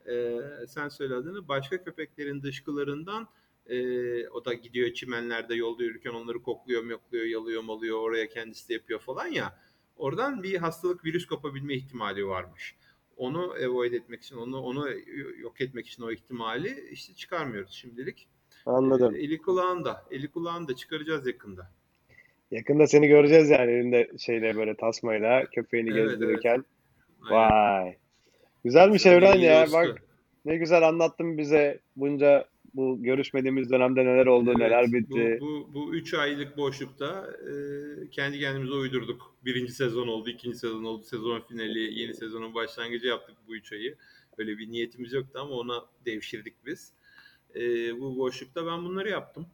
e, 0.08 0.40
sen 0.68 0.88
söyle 0.88 1.14
adını 1.14 1.48
başka 1.48 1.84
köpeklerin 1.84 2.42
dışkılarından 2.42 3.28
e, 3.66 4.28
o 4.28 4.44
da 4.44 4.54
gidiyor 4.54 4.92
çimenlerde 4.92 5.54
yolda 5.54 5.82
yürürken 5.82 6.10
onları 6.10 6.42
kokluyor, 6.42 6.82
mokluyor, 6.82 7.24
yalıyor, 7.24 7.62
malıyor 7.62 8.00
oraya 8.00 8.28
kendisi 8.28 8.68
de 8.68 8.72
yapıyor 8.72 9.00
falan 9.00 9.26
ya. 9.26 9.58
Oradan 9.96 10.42
bir 10.42 10.56
hastalık 10.56 11.04
virüs 11.04 11.26
kapabilme 11.26 11.74
ihtimali 11.74 12.26
varmış. 12.26 12.74
Onu 13.16 13.54
avoid 13.66 13.92
etmek 13.92 14.22
için, 14.22 14.36
onu 14.36 14.60
onu 14.60 14.88
yok 15.38 15.60
etmek 15.60 15.86
için 15.86 16.02
o 16.02 16.12
ihtimali 16.12 16.88
işte 16.90 17.14
çıkarmıyoruz 17.14 17.72
şimdilik. 17.72 18.28
Anladım. 18.66 19.14
Ee, 19.14 19.18
eli 19.18 19.38
kulağında. 19.38 20.04
Eli 20.10 20.28
kulağında 20.28 20.76
çıkaracağız 20.76 21.26
yakında. 21.26 21.70
Yakında 22.50 22.86
seni 22.86 23.08
göreceğiz 23.08 23.50
yani 23.50 23.72
elinde 23.72 24.10
şeyle 24.18 24.56
böyle 24.56 24.76
tasmayla 24.76 25.44
köpeğini 25.44 25.90
Evet, 25.90 26.10
gezdirirken. 26.10 26.64
Aynen. 27.22 27.50
Vay. 27.50 27.96
Güzelmiş 28.64 29.06
Evren 29.06 29.38
ya. 29.38 29.66
Bak 29.72 30.02
ne 30.44 30.56
güzel 30.56 30.88
anlattın 30.88 31.38
bize 31.38 31.78
bunca 31.96 32.48
bu 32.74 33.02
görüşmediğimiz 33.02 33.70
dönemde 33.70 34.04
neler 34.04 34.26
oldu, 34.26 34.50
Evet, 34.50 34.58
neler 34.58 34.92
bitti. 34.92 35.38
Bu, 35.40 35.46
bu, 35.46 35.74
bu 35.74 35.94
üç 35.94 36.14
aylık 36.14 36.56
boşlukta 36.56 37.26
e, 37.42 37.52
kendi 38.10 38.40
kendimize 38.40 38.74
uydurduk. 38.74 39.34
Birinci 39.44 39.72
sezon 39.72 40.08
oldu, 40.08 40.30
ikinci 40.30 40.58
sezon 40.58 40.84
oldu, 40.84 41.02
sezon 41.02 41.40
finali, 41.40 42.00
yeni 42.00 42.14
sezonun 42.14 42.54
başlangıcı 42.54 43.06
yaptık 43.06 43.36
bu 43.48 43.56
üç 43.56 43.72
ayı. 43.72 43.96
Böyle 44.38 44.58
bir 44.58 44.70
niyetimiz 44.70 45.12
yoktu 45.12 45.38
ama 45.42 45.54
ona 45.54 45.84
devşirdik 46.06 46.54
biz. 46.66 46.92
E, 47.54 47.60
bu 48.00 48.18
boşlukta 48.18 48.66
ben 48.66 48.84
bunları 48.84 49.08
yaptım. 49.08 49.46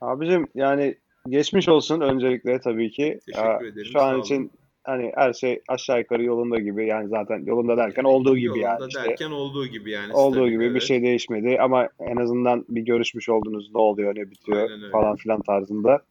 Abicim 0.00 0.48
yani 0.54 0.94
geçmiş 1.28 1.68
olsun 1.68 2.00
öncelikle 2.00 2.60
tabii 2.60 2.90
ki. 2.90 3.20
Teşekkür 3.26 3.66
ederim, 3.66 3.90
Şu 3.92 4.00
an 4.00 4.20
için 4.20 4.50
hani 4.84 5.12
her 5.14 5.32
şey 5.32 5.60
aşağı 5.68 5.98
yukarı 5.98 6.24
yolunda 6.24 6.58
gibi. 6.58 6.86
Yani 6.86 7.08
zaten 7.08 7.44
yolunda 7.46 7.76
derken 7.76 8.04
olduğu 8.04 8.36
gibi 8.36 8.46
Yolunda 8.48 8.66
yani 8.66 8.88
işte. 8.88 9.00
derken 9.04 9.30
olduğu 9.30 9.66
gibi 9.66 9.90
yani. 9.90 10.12
Olduğu 10.12 10.48
gibi 10.48 10.64
bir 10.64 10.70
evet. 10.70 10.82
şey 10.82 11.02
değişmedi 11.02 11.58
ama 11.60 11.88
en 12.00 12.16
azından 12.16 12.64
bir 12.68 12.82
görüşmüş 12.82 13.28
oldunuz 13.28 13.70
ne 13.74 13.80
oluyor 13.80 14.14
ne 14.16 14.30
bitiyor 14.30 14.58
Aynen 14.58 14.82
öyle. 14.82 14.90
falan 14.90 15.16
filan 15.16 15.42
tarzında. 15.42 16.02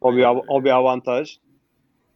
O 0.00 0.16
bir 0.16 0.26
o 0.48 0.64
bir 0.64 0.70
avantaj. 0.70 1.36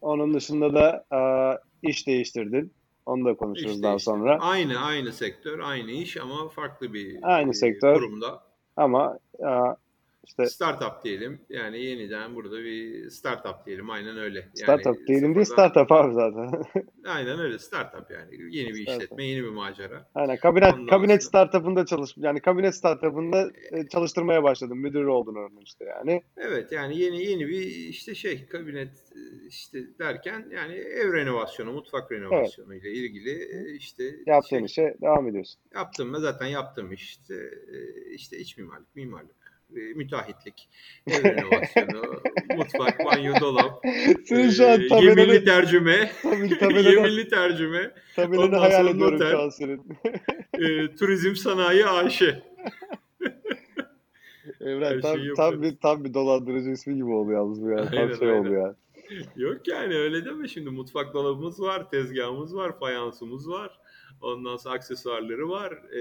Onun 0.00 0.34
dışında 0.34 0.74
da 0.74 1.04
aa, 1.16 1.56
iş 1.82 2.06
değiştirdin. 2.06 2.72
Onu 3.06 3.24
da 3.24 3.34
konuşuruz 3.34 3.76
İş 3.76 3.82
daha 3.82 3.92
değişti. 3.92 4.04
sonra. 4.04 4.38
Aynı 4.40 4.78
aynı 4.78 5.12
sektör, 5.12 5.58
aynı 5.58 5.90
iş 5.90 6.16
ama 6.16 6.48
farklı 6.48 6.94
bir 6.94 7.18
Aynı 7.22 7.50
e, 7.50 7.52
sektör. 7.52 7.94
kurumda. 7.94 8.42
Ama 8.76 9.18
aa, 9.44 9.74
işte 10.24 10.46
Startup 10.46 11.04
diyelim. 11.04 11.40
Yani 11.48 11.80
yeniden 11.84 12.34
burada 12.34 12.64
bir 12.64 13.10
startup 13.10 13.66
diyelim. 13.66 13.90
Aynen 13.90 14.18
öyle. 14.18 14.38
Yani 14.38 14.50
startup 14.56 15.06
diyelim 15.06 15.34
değil 15.34 15.46
startup 15.46 15.92
abi 15.92 16.14
zaten. 16.14 16.62
Aynen 17.06 17.38
öyle. 17.40 17.58
Startup 17.58 18.10
yani. 18.10 18.56
Yeni 18.56 18.68
bir 18.68 18.82
Startup. 18.82 19.02
işletme, 19.02 19.24
yeni 19.24 19.44
bir 19.44 19.48
macera. 19.48 20.10
Aynen 20.14 20.36
kabinet 20.36 20.74
Ondan 20.74 20.86
kabinet 20.86 21.22
sonra- 21.22 21.28
startup'ında 21.28 21.86
çalış 21.86 22.10
yani 22.16 22.40
kabinet 22.40 22.74
startup'ında 22.74 23.50
e, 23.72 23.88
çalıştırmaya 23.88 24.42
başladım. 24.42 24.78
Müdür 24.78 25.04
oldun 25.04 25.34
örneğin 25.34 25.64
işte 25.64 25.84
yani. 25.84 26.22
Evet 26.36 26.72
yani 26.72 26.98
yeni 26.98 27.24
yeni 27.24 27.48
bir 27.48 27.60
işte 27.66 28.14
şey 28.14 28.46
kabinet 28.46 28.92
e, 29.16 29.46
işte 29.48 29.78
derken 29.98 30.48
yani 30.54 30.74
ev 30.74 31.12
renovasyonu, 31.12 31.72
mutfak 31.72 32.12
renovasyonu 32.12 32.74
ile 32.74 32.90
ilgili 32.92 33.30
e, 33.30 33.74
işte 33.76 34.04
Yaptığın 34.26 34.56
şey, 34.56 34.64
işe 34.66 34.96
devam 35.02 35.28
ediyorsun. 35.28 35.60
yaptım 35.74 36.14
zaten 36.18 36.46
yaptığım 36.46 36.92
işte 36.92 37.34
işte 38.14 38.38
iç 38.38 38.58
mimarlık, 38.58 38.96
mimarlık, 38.96 39.36
müteahhitlik, 39.94 40.68
ev 41.06 41.24
renovasyonu, 41.24 42.22
mutfak, 42.56 43.04
banyo, 43.04 43.34
dolap, 43.40 43.82
Senin 44.24 44.50
şu 44.50 44.68
an 44.68 44.80
e, 44.80 45.04
yeminli 45.04 45.44
tercüme, 45.44 46.10
tabii, 46.60 46.82
yeminli 46.90 47.28
tercüme, 47.28 47.90
ondan 48.18 48.58
hayal 48.58 48.78
sonra 48.78 48.90
ediyorum 48.90 49.14
noter. 49.14 49.30
şu 49.30 49.42
an 49.42 49.48
senin. 49.48 49.82
e, 50.58 50.94
turizm 50.94 51.34
sanayi 51.34 51.86
AŞ. 51.86 52.22
Evren 54.60 55.00
tam, 55.00 55.16
şeyi 55.16 55.34
tam 55.34 55.62
bir 55.62 55.76
tam 55.76 56.04
bir 56.04 56.14
dolandırıcı 56.14 56.70
ismi 56.70 56.94
gibi 56.94 57.10
oldu 57.10 57.32
yalnız 57.32 57.62
bu 57.62 57.68
ya. 57.68 57.76
Tam 57.76 57.98
Aynen, 57.98 58.14
şey 58.14 58.32
oldu 58.32 58.48
aynen. 58.48 58.60
ya. 58.60 58.74
Yok 59.36 59.68
yani 59.68 59.94
öyle 59.94 60.24
deme 60.24 60.48
şimdi 60.48 60.70
mutfak 60.70 61.14
dolabımız 61.14 61.60
var, 61.60 61.90
tezgahımız 61.90 62.56
var, 62.56 62.78
fayansımız 62.78 63.50
var. 63.50 63.78
Ondan 64.22 64.56
sonra 64.56 64.74
aksesuarları 64.74 65.48
var, 65.48 65.72
e, 65.72 66.00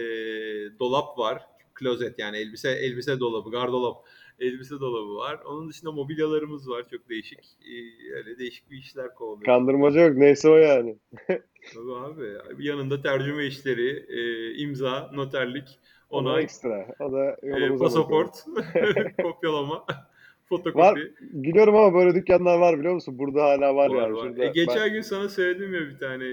dolap 0.79 1.19
var, 1.19 1.41
klozet 1.81 2.19
yani 2.19 2.37
elbise 2.37 2.69
elbise 2.71 3.19
dolabı, 3.19 3.51
gardolap, 3.51 3.97
elbise 4.39 4.79
dolabı 4.79 5.15
var. 5.15 5.39
Onun 5.45 5.69
dışında 5.69 5.91
mobilyalarımız 5.91 6.69
var, 6.69 6.85
çok 6.91 7.09
değişik, 7.09 7.39
e, 7.39 7.73
öyle 8.15 8.37
değişik 8.37 8.71
bir 8.71 8.77
işler 8.77 9.15
kovalıyoruz. 9.15 9.45
Kandırmaca 9.45 10.01
yok 10.01 10.17
neyse 10.17 10.49
o 10.49 10.55
yani. 10.55 10.97
Tabii 11.73 11.93
abi, 11.93 12.65
yanında 12.67 13.01
tercüme 13.01 13.45
işleri, 13.45 14.05
e, 14.09 14.53
imza, 14.55 15.11
noterlik, 15.13 15.79
onay, 16.09 16.43
ekstra. 16.43 16.87
O 16.99 17.11
da 17.11 17.37
e, 17.43 17.77
pasaport, 17.77 18.35
kopyalama, 19.21 19.85
fotokopi. 20.49 21.13
Biliyorum 21.21 21.75
ama 21.75 21.93
böyle 21.93 22.15
dükkanlar 22.15 22.57
var 22.59 22.79
biliyor 22.79 22.93
musun? 22.93 23.19
Burada 23.19 23.43
hala 23.43 23.75
var, 23.75 23.89
Var, 23.89 24.01
yani. 24.01 24.13
var. 24.13 24.23
Şurada 24.27 24.43
E, 24.45 24.47
geçen 24.47 24.75
ben- 24.85 24.93
gün 24.93 25.01
sana 25.01 25.29
söyledim 25.29 25.73
ya 25.73 25.81
bir 25.81 25.97
tane 25.99 26.25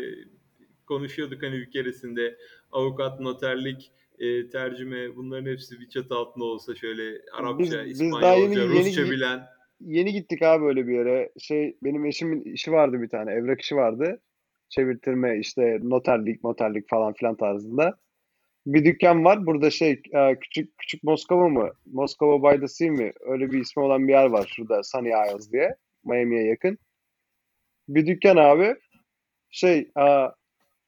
konuşuyorduk 0.87 1.43
hani 1.43 1.53
bir 1.59 1.71
keresinde 1.71 2.39
avukat, 2.73 3.21
noterlik, 3.21 3.91
e, 4.21 4.51
tercüme 4.51 5.17
bunların 5.17 5.51
hepsi 5.51 5.81
bir 5.81 5.89
çatı 5.89 6.15
altında 6.15 6.45
olsa 6.45 6.75
şöyle 6.75 7.19
Arapça, 7.33 7.85
Biz- 7.87 8.01
İspanyolca, 8.01 8.35
yeni- 8.61 8.75
yeni- 8.75 8.87
Rusça 8.87 9.01
yeni- 9.01 9.11
bilen. 9.11 9.41
yeni 9.81 10.13
gittik 10.13 10.43
abi 10.43 10.65
böyle 10.65 10.87
bir 10.87 10.95
yere. 10.95 11.33
Şey 11.39 11.77
benim 11.83 12.05
eşimin 12.05 12.43
işi 12.43 12.73
vardı 12.73 13.03
bir 13.03 13.09
tane. 13.09 13.33
Evrak 13.33 13.61
işi 13.61 13.77
vardı. 13.77 14.21
Çevirtirme 14.69 15.39
işte 15.39 15.79
noterlik, 15.83 16.45
noterlik 16.45 16.89
falan 16.89 17.13
filan 17.13 17.37
tarzında. 17.37 17.99
Bir 18.67 18.85
dükkan 18.85 19.25
var. 19.25 19.47
Burada 19.47 19.71
şey 19.71 20.03
e, 20.13 20.37
küçük 20.41 20.79
küçük 20.79 21.03
Moskova 21.05 21.49
mı? 21.49 21.71
Moskova 21.87 22.69
Sea 22.69 22.91
mi? 22.91 23.13
Öyle 23.21 23.51
bir 23.53 23.61
ismi 23.61 23.83
olan 23.83 24.09
bir 24.09 24.13
yer 24.13 24.27
var 24.27 24.53
şurada 24.57 24.83
Sunny 24.83 25.09
Isles 25.09 25.53
diye. 25.53 25.77
Miami'ye 26.05 26.45
yakın. 26.45 26.79
Bir 27.89 28.07
dükkan 28.07 28.37
abi. 28.37 28.75
Şey 29.51 29.91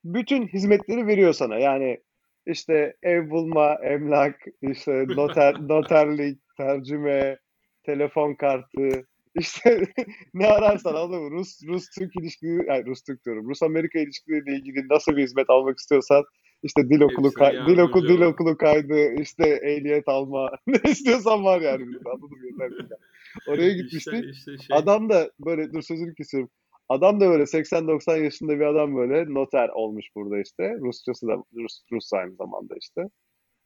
bütün 0.04 0.46
hizmetleri 0.46 1.06
veriyor 1.06 1.32
sana. 1.32 1.58
Yani 1.58 2.00
işte 2.46 2.96
ev 3.02 3.30
bulma, 3.30 3.74
emlak, 3.74 4.40
işte 4.62 5.04
noter, 5.08 5.54
noterlik, 5.68 6.38
tercüme, 6.56 7.38
telefon 7.82 8.34
kartı, 8.34 9.06
işte 9.34 9.84
ne 10.34 10.46
ararsan 10.46 11.10
mı? 11.10 11.30
Rus 11.30 11.62
Rus 11.66 11.90
Türk 11.98 12.16
ilişkileri, 12.16 12.72
ay 12.72 12.84
Rus 12.86 13.02
Türk 13.02 13.24
diyorum. 13.24 13.48
Rus 13.48 13.62
Amerika 13.62 13.98
ilişkileriyle 13.98 14.56
ilgili 14.56 14.88
nasıl 14.90 15.16
bir 15.16 15.22
hizmet 15.22 15.50
almak 15.50 15.78
istiyorsan 15.78 16.24
işte 16.62 16.88
dil 16.90 17.00
okulu 17.00 17.32
kay- 17.34 17.66
dil 17.66 17.78
okulu 17.78 18.08
dil 18.08 18.20
okulu 18.20 18.56
kaydı, 18.56 19.14
işte 19.22 19.48
ehliyet 19.48 20.08
alma, 20.08 20.50
ne 20.66 20.90
istiyorsan 20.90 21.44
var 21.44 21.60
yani 21.60 21.84
mı? 21.84 21.98
Yeter. 22.44 22.98
Oraya 23.46 23.70
gitmiştik. 23.72 24.12
İşte, 24.12 24.30
işte 24.30 24.58
şey, 24.58 24.76
Adam 24.76 25.08
da 25.10 25.30
böyle 25.46 25.72
dur 25.72 25.82
sözünü 25.82 26.14
kesiyorum. 26.14 26.50
Adam 26.90 27.20
da 27.20 27.28
böyle 27.30 27.42
80-90 27.42 28.24
yaşında 28.24 28.52
bir 28.52 28.64
adam 28.66 28.96
böyle 28.96 29.34
noter 29.34 29.68
olmuş 29.68 30.06
burada 30.16 30.40
işte. 30.40 30.76
Rusçası 30.80 31.26
da 31.26 31.36
Rus, 31.54 31.82
Rus 31.92 32.12
aynı 32.12 32.34
zamanda 32.34 32.74
işte. 32.80 33.02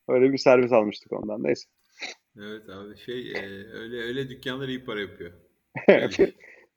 Öyle 0.08 0.32
bir 0.32 0.38
servis 0.38 0.72
almıştık 0.72 1.12
ondan. 1.12 1.42
Neyse. 1.42 1.64
evet 2.38 2.68
abi 2.68 2.96
şey 2.96 3.32
e, 3.32 3.38
öyle 3.72 4.02
öyle 4.02 4.28
dükkanlar 4.28 4.68
iyi 4.68 4.84
para 4.84 5.00
yapıyor. 5.00 5.32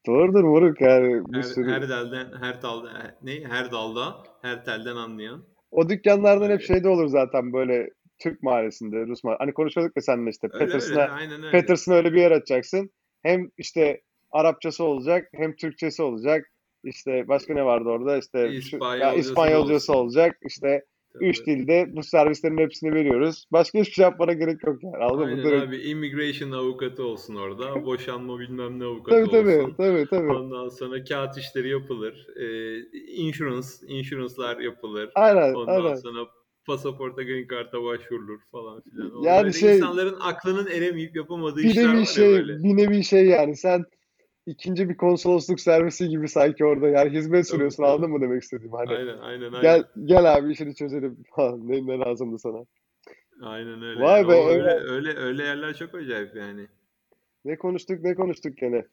Doğrudur 0.07 0.43
moruk 0.43 0.81
yani 0.81 1.25
bir 1.27 1.37
Her, 1.37 1.43
sürü. 1.43 1.71
her 1.71 1.89
daldan 1.89 2.41
her 2.41 2.61
dalda 2.61 3.17
ne 3.23 3.43
her 3.43 3.71
dalda 3.71 4.23
her 4.41 4.65
telden 4.65 4.95
anlayan. 4.95 5.45
O 5.71 5.89
dükkanlardan 5.89 6.45
hep 6.45 6.51
Öyle. 6.51 6.63
şeyde 6.63 6.89
olur 6.89 7.07
zaten 7.07 7.53
böyle 7.53 7.89
Türk 8.19 8.43
mahallesinde, 8.43 8.95
Rus 8.95 9.23
mahallesinde. 9.23 9.43
Hani 9.43 9.53
konuşuyorduk 9.53 9.95
ya 9.95 10.01
seninle 10.01 10.29
işte 10.29 10.47
Öyle 10.53 10.63
öyle 10.63 10.71
Peterson'a 10.73 11.01
aynen 11.03 11.43
öyle. 11.43 11.51
Peterson'a 11.51 11.95
öyle 11.95 12.13
bir 12.13 12.21
yer 12.21 12.31
açacaksın. 12.31 12.89
Hem 13.23 13.49
işte 13.57 14.01
Arapçası 14.31 14.83
olacak 14.83 15.29
hem 15.33 15.55
Türkçesi 15.55 16.03
olacak. 16.03 16.45
İşte 16.83 17.27
başka 17.27 17.53
ne 17.53 17.65
vardı 17.65 17.89
orada? 17.89 18.17
İşte 18.17 18.39
ya 18.39 18.47
İspanyolcası 18.51 19.19
İspanyolcası 19.19 19.93
olacak. 19.93 20.37
İşte 20.47 20.85
Tabii. 21.13 21.25
üç 21.29 21.45
dilde 21.45 21.85
bu 21.89 22.03
servislerin 22.03 22.57
hepsini 22.57 22.93
veriyoruz. 22.93 23.45
Başka 23.51 23.79
hiçbir 23.79 23.93
şey 23.93 24.03
yapmana 24.03 24.33
gerek 24.33 24.63
yok 24.67 24.83
yani. 24.83 24.97
Anladın 24.97 25.19
mı? 25.19 25.25
Aynen 25.25 25.43
Direkt- 25.45 25.67
abi 25.67 25.77
immigration 25.77 26.51
avukatı 26.51 27.03
olsun 27.03 27.35
orada. 27.35 27.63
Boşanma 27.85 28.39
bilmem 28.39 28.79
ne 28.79 28.83
avukatı 28.85 29.17
Tabii 29.25 29.31
tabii, 29.31 29.61
olsun. 29.61 29.73
tabii 29.77 30.05
tabii. 30.09 30.31
Ondan 30.31 30.69
sonra 30.69 31.03
kağıt 31.03 31.37
işleri 31.37 31.69
yapılır. 31.69 32.27
Ee, 32.35 32.79
insurance, 33.15 33.67
insurance'lar 33.87 34.57
yapılır. 34.59 35.09
Aynen, 35.15 35.53
Ondan 35.53 35.83
aynen. 35.85 35.95
sonra 35.95 36.27
pasaporta, 36.67 37.23
green 37.23 37.47
card'a 37.51 37.83
başvurulur 37.83 38.39
falan 38.51 38.81
filan. 38.81 39.21
Yani 39.23 39.43
böyle 39.43 39.53
şey- 39.53 39.75
insanların 39.77 40.15
aklının 40.21 40.67
eremeyip 40.67 41.15
yapamadığı 41.15 41.59
Bir 41.59 41.69
işler 41.69 41.83
var 41.83 41.89
nevi 41.93 41.99
ya 41.99 42.05
şey, 42.05 42.31
böyle. 42.33 42.63
bir 42.63 42.77
nevi 42.77 43.03
şey 43.03 43.25
yani 43.25 43.55
sen 43.57 43.85
ikinci 44.47 44.89
bir 44.89 44.97
konsolosluk 44.97 45.59
servisi 45.59 46.09
gibi 46.09 46.27
sanki 46.27 46.65
orada 46.65 46.89
yani 46.89 47.09
hizmet 47.09 47.47
sunuyorsun 47.47 47.83
anladın 47.83 48.11
mı 48.11 48.21
demek 48.21 48.43
istediğim 48.43 48.73
hani. 48.73 48.89
Aynen, 48.89 49.17
aynen, 49.17 49.53
aynen. 49.53 49.61
Gel 49.61 49.83
gel 50.05 50.35
abi 50.35 50.51
işini 50.51 50.75
çözelim 50.75 51.23
falan. 51.35 51.67
Ne, 51.67 51.87
ne 51.87 51.97
lazımdı 51.99 52.39
sana? 52.39 52.65
Aynen 53.41 53.81
öyle. 53.81 54.01
Vay 54.01 54.21
Yani 54.21 54.29
be, 54.29 54.35
o 54.35 54.49
öyle, 54.49 54.73
öyle, 54.73 55.13
öyle 55.17 55.43
yerler 55.43 55.73
çok 55.73 55.95
acayip 55.95 56.35
yani. 56.35 56.67
Ne 57.45 57.57
konuştuk 57.57 58.03
ne 58.03 58.15
konuştuk 58.15 58.57
gene. 58.57 58.85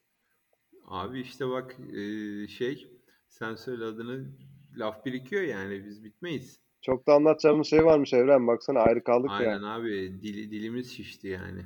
Abi 0.89 1.21
işte 1.21 1.49
bak 1.49 1.77
e, 1.93 2.03
şey 2.49 2.89
sen 3.29 3.55
söyle 3.55 3.85
adını 3.85 4.25
laf 4.77 5.07
birikiyor 5.07 5.43
yani 5.43 5.85
biz 5.87 6.05
bitmeyiz. 6.05 6.61
Çok 6.83 7.07
da 7.07 7.15
anlatacağımız 7.15 7.67
şey 7.67 7.85
varmış 7.85 8.13
Evren. 8.13 8.47
Baksana 8.47 8.81
ayrı 8.81 9.05
kaldık 9.05 9.31
ya. 9.31 9.37
Aynen 9.37 9.63
abi 9.63 10.23
dili, 10.23 10.51
dilimiz 10.51 10.97
şişti 10.97 11.29
yani. 11.29 11.63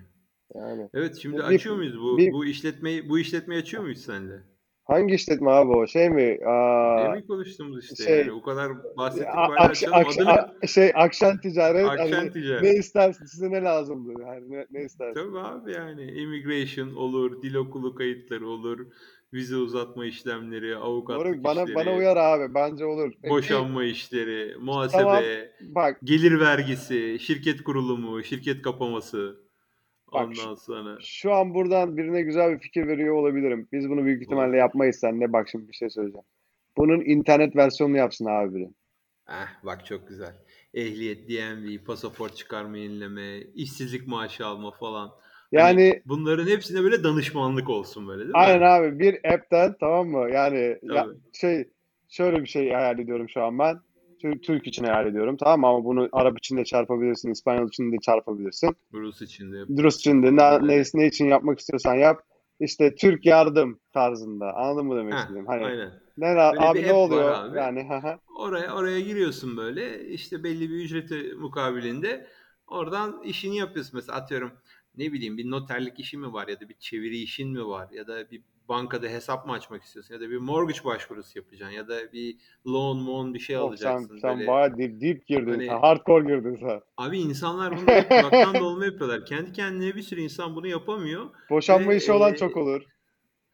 Yani. 0.55 0.89
Evet 0.95 1.17
şimdi 1.23 1.37
Bir- 1.37 1.43
açıyor 1.43 1.77
muyuz 1.77 2.01
bu 2.01 2.19
bir- 2.19 2.33
bu 2.33 2.45
işletmeyi 2.47 3.09
bu 3.09 3.19
işletmeyi 3.19 3.61
açıyor 3.61 3.83
muyuz 3.83 3.99
sende? 4.05 4.43
Hangi 4.85 5.15
işletme 5.15 5.51
abi 5.51 5.71
o? 5.73 5.87
Şey 5.87 6.11
mi? 6.11 6.39
Aa, 6.47 7.05
Demin 7.05 7.27
konuştuğumuz 7.27 7.85
işte 7.91 8.05
şey- 8.05 8.19
yani 8.19 8.33
o 8.33 8.43
kadar 8.43 8.73
bahsettik 8.97 9.29
a- 9.29 9.55
akş- 9.55 9.89
akş- 9.89 10.21
adını. 10.21 10.31
a- 10.63 10.67
şey 10.67 10.93
Akşen 10.95 11.41
Ticaret. 11.41 11.89
Akşen 11.89 12.13
hani 12.13 12.33
Ticaret. 12.33 12.63
Ne 12.63 12.71
istersin? 12.75 13.25
Size 13.25 13.51
ne 13.51 13.63
lazımdı? 13.63 14.21
Yani 14.21 14.51
ne, 14.51 14.67
ne 14.71 14.83
istersin? 14.85 15.15
Tabii 15.21 15.39
abi 15.39 15.73
yani 15.73 16.03
immigration 16.13 16.95
olur, 16.95 17.43
dil 17.43 17.55
okulu 17.55 17.95
kayıtları 17.95 18.47
olur, 18.49 18.87
vize 19.33 19.57
uzatma 19.57 20.07
işlemleri, 20.07 20.77
avukatlık 20.77 21.27
Moruk 21.27 21.45
bana 21.45 21.63
işleri, 21.63 21.75
bana 21.75 21.97
uyar 21.97 22.17
abi. 22.17 22.55
Bence 22.55 22.85
olur. 22.85 23.13
Boşanma 23.29 23.85
işleri, 23.85 24.57
muhasebe, 24.61 25.03
Tamam. 25.03 25.23
bak 25.61 25.99
gelir 26.05 26.41
vergisi, 26.41 27.19
şirket 27.21 27.63
kurulumu, 27.63 28.23
şirket 28.25 28.63
kapaması. 28.63 29.48
Bak, 30.13 30.27
Ondan 30.27 30.55
sonra 30.55 30.99
şu 31.01 31.33
an 31.33 31.55
buradan 31.55 31.97
birine 31.97 32.23
güzel 32.23 32.53
bir 32.53 32.59
fikir 32.59 32.87
veriyor 32.87 33.15
olabilirim. 33.15 33.69
Biz 33.73 33.91
bunu 33.91 34.05
büyük 34.05 34.23
ihtimalle 34.23 34.57
yapmayız 34.57 34.97
seninle. 34.97 35.33
Bak 35.33 35.49
şimdi 35.49 35.69
bir 35.69 35.75
şey 35.75 35.91
söyleyeceğim. 35.91 36.27
Bunun 36.77 37.01
internet 37.01 37.57
versiyonunu 37.57 37.97
yapsın 37.97 38.25
abi 38.27 38.55
biri. 38.55 38.69
Eh 39.29 39.65
bak 39.65 39.87
çok 39.87 40.09
güzel. 40.09 40.35
Ehliyet, 40.75 41.29
DMV, 41.29 41.85
pasaport 41.85 42.37
çıkarma 42.37 42.79
yenileme, 42.79 43.41
işsizlik 43.55 44.07
maaşı 44.09 44.47
alma 44.47 44.71
falan. 44.71 45.11
Yani 45.53 45.65
Hani 45.65 46.03
bunların 46.07 46.47
hepsine 46.47 46.83
böyle 46.83 47.05
danışmanlık 47.05 47.71
olsun 47.71 48.09
böyle 48.09 48.19
değil 48.19 48.31
mi? 48.31 48.37
aynen 48.37 48.61
abi 48.63 48.99
bir 48.99 49.35
app'ten 49.35 49.75
tamam 49.81 50.09
mı? 50.09 50.31
Yani 50.33 50.79
ya, 50.83 50.95
Tabii. 50.95 51.17
şey 51.33 51.69
şöyle 52.09 52.43
bir 52.43 52.47
şey 52.47 52.71
hayal 52.71 52.99
ediyorum 52.99 53.29
şu 53.29 53.43
an 53.43 53.59
ben. 53.59 53.81
Türk, 54.19 54.43
Türk 54.43 54.67
için 54.67 54.85
hayal 54.85 55.07
ediyorum 55.07 55.37
tamam 55.37 55.61
mı? 55.61 55.67
Ama 55.67 55.85
bunu 55.85 56.09
Arap 56.13 56.39
için 56.39 56.57
de 56.57 56.65
çarpabilirsin, 56.65 57.31
İspanyol 57.31 57.69
için 57.69 57.93
de 57.93 57.97
çarpabilirsin. 58.03 58.77
Rus 58.93 59.23
için 59.23 59.53
de. 59.53 59.83
Rus 59.83 59.97
için 59.97 60.23
de 60.23 60.37
ne, 60.37 60.67
ne, 60.67 60.83
ne 60.95 61.07
için 61.07 61.27
yapmak 61.27 61.59
istiyorsan 61.59 61.95
yap. 61.95 62.23
İşte 62.61 62.95
Türk 62.95 63.27
yardım 63.27 63.81
tarzında. 63.93 64.55
Anladın 64.55 64.87
mı 64.87 64.97
demek 64.97 65.19
istediğim? 65.19 65.47
Hani 65.47 65.65
aynen. 65.65 65.93
ne 66.17 66.27
Böyle 66.27 66.41
abi 66.41 66.83
ne 66.83 66.93
oluyor? 66.93 67.31
abi. 67.31 67.59
Yani. 67.59 67.89
Oraya 68.37 68.75
oraya 68.75 69.01
giriyorsun 69.01 69.57
böyle 69.57 70.09
işte 70.09 70.45
belli 70.45 70.71
bir 70.71 70.75
ücreti 70.75 71.35
mukabilinde 71.35 72.27
oradan 72.67 73.23
işini 73.23 73.57
yapıyorsun 73.57 73.93
mesela 73.95 74.19
atıyorum 74.19 74.53
ne 74.97 75.13
bileyim 75.13 75.39
bir 75.39 75.51
noterlik 75.51 76.01
işin 76.01 76.21
mi 76.21 76.33
var 76.33 76.49
ya 76.49 76.61
da 76.61 76.69
bir 76.69 76.75
çeviri 76.75 77.19
işin 77.19 77.51
mi 77.51 77.67
var 77.67 77.89
ya 77.93 78.07
da 78.07 78.31
bir 78.31 78.43
bankada 78.69 79.09
hesap 79.09 79.47
mı 79.47 79.53
açmak 79.53 79.83
istiyorsun 79.83 80.15
ya 80.15 80.21
da 80.21 80.31
bir 80.31 80.39
mortgage 80.39 80.85
başvurusu 80.85 81.39
yapacaksın 81.39 81.77
ya 81.77 81.89
da 81.89 82.13
bir 82.13 82.37
loan 82.67 82.97
mon 82.97 83.35
bir 83.35 83.39
şey 83.39 83.57
sen, 83.57 83.63
alacaksın 83.63 84.19
sen 84.19 84.39
böyle. 84.39 84.49
bayağı 84.49 84.79
deep, 84.79 85.01
deep 85.01 85.27
girdin. 85.27 85.51
Hani- 85.51 85.67
sen, 85.67 85.79
hardcore 85.79 86.25
girdin 86.25 86.57
sen. 86.61 86.81
Abi 86.97 87.19
insanlar 87.19 87.77
bunu 87.77 87.85
kulaktan 88.09 88.55
dolma 88.55 88.85
yapıyorlar. 88.85 89.27
Kendi 89.27 89.53
kendine 89.53 89.97
bir 89.97 90.03
sürü 90.03 90.21
insan 90.21 90.57
bunu 90.57 90.67
yapamıyor. 90.67 91.27
Boşanma 91.51 91.91
Ve, 91.91 91.97
işi 91.97 92.13
olan 92.13 92.35
e, 92.35 92.37
çok 92.37 92.57
olur. 92.57 92.83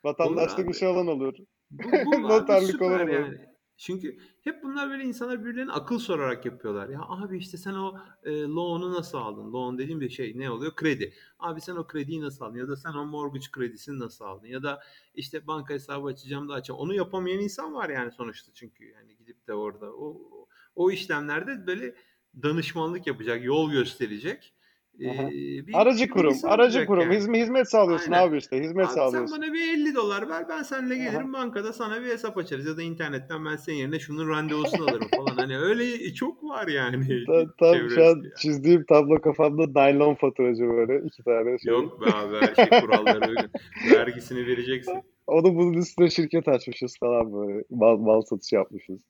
Vatandaşlık 0.05 0.75
işi 0.75 0.87
olan 0.87 1.07
olur. 1.07 1.35
Bu, 1.71 1.93
bu 2.07 2.23
Noterlik 2.29 2.83
olur 2.83 3.09
yani. 3.09 3.54
Çünkü 3.77 4.19
hep 4.45 4.63
bunlar 4.63 4.91
böyle 4.91 5.05
insanlar 5.05 5.41
birbirlerine 5.45 5.73
akıl 5.73 5.99
sorarak 5.99 6.47
yapıyorlar. 6.47 6.89
Ya 6.89 7.01
abi 7.03 7.39
işte 7.39 7.57
sen 7.57 7.75
o 7.75 7.99
e, 8.25 8.43
loan'u 8.43 8.93
nasıl 8.93 9.19
aldın? 9.19 9.53
Loan 9.53 9.79
dediğim 9.79 10.01
bir 10.01 10.11
şey 10.11 10.33
ne 10.39 10.51
oluyor? 10.51 10.75
Kredi. 10.77 11.15
Abi 11.39 11.61
sen 11.61 11.77
o 11.77 11.87
krediyi 11.87 12.21
nasıl 12.21 12.45
aldın? 12.45 12.59
Ya 12.59 12.69
da 12.69 12.77
sen 12.77 12.93
o 12.93 13.07
mortgage 13.07 13.47
kredisini 13.53 13.99
nasıl 13.99 14.25
aldın? 14.25 14.47
Ya 14.47 14.63
da 14.63 14.81
işte 15.15 15.47
banka 15.47 15.75
hesabı 15.75 16.07
açacağım 16.07 16.49
da 16.49 16.55
açacağım. 16.55 16.81
Onu 16.81 16.95
yapamayan 16.95 17.41
insan 17.41 17.75
var 17.75 17.89
yani 17.89 18.13
sonuçta 18.13 18.53
çünkü. 18.55 18.85
Yani 18.85 19.17
gidip 19.17 19.47
de 19.47 19.55
orada 19.55 19.87
o, 19.93 20.21
o 20.75 20.91
işlemlerde 20.91 21.67
böyle 21.67 21.95
danışmanlık 22.43 23.07
yapacak, 23.07 23.45
yol 23.45 23.71
gösterecek. 23.71 24.55
Bir 24.99 25.81
Aracı 25.81 26.09
kurum, 26.09 26.35
aracı 26.45 26.87
kurum. 26.87 27.03
yani. 27.03 27.17
Hizmet, 27.17 27.43
hizmet 27.43 27.71
sağlıyorsun 27.71 28.13
Aynen. 28.13 28.29
abi 28.29 28.37
işte. 28.39 28.61
Hizmet 28.63 28.87
Abi 28.87 28.93
sen 28.95 29.01
sağlıyorsun. 29.01 29.43
bana 29.43 29.53
bir 29.53 29.75
50 29.75 29.95
dolar 29.95 30.29
ver 30.29 30.49
ben 30.49 30.63
seninle 30.63 30.97
gelirim 30.97 31.35
Aha. 31.35 31.43
bankada 31.43 31.73
sana 31.73 32.03
bir 32.03 32.07
hesap 32.07 32.39
açarız 32.39 32.67
ya 32.67 32.77
da 32.77 32.83
internetten 32.83 33.45
ben 33.45 33.57
senin 33.57 33.77
yerine 33.77 33.99
şunun 33.99 34.29
randevusunu 34.29 34.83
alırım 34.83 35.09
falan. 35.17 35.37
Hani 35.37 35.59
öyle 35.59 36.15
çok 36.15 36.45
var 36.45 36.69
yani. 36.69 37.25
Tam, 37.27 37.47
tam 37.59 37.91
şu 37.91 38.05
an 38.05 38.23
ya. 38.25 38.35
çizdiğim 38.39 38.85
tablo 38.85 39.21
kafamda 39.21 39.81
naylon 39.81 40.15
faturacı 40.15 40.63
böyle 40.63 41.07
iki 41.07 41.23
tane 41.23 41.59
şey. 41.59 41.73
Yok 41.73 42.01
be 42.01 42.07
abi 42.15 42.37
her 42.37 42.55
şey 42.55 42.81
kurallara 42.81 43.29
uygun. 43.29 43.51
Vergisini 43.93 44.47
vereceksin. 44.47 45.03
Onu 45.27 45.55
bunun 45.57 45.73
üstüne 45.75 46.11
şirket 46.11 46.49
açmışız 46.49 46.99
falan 46.99 47.33
böyle. 47.33 47.65
Mal, 47.71 47.97
mal 47.97 48.23
satışı 48.23 48.55
yapmışız. 48.55 49.01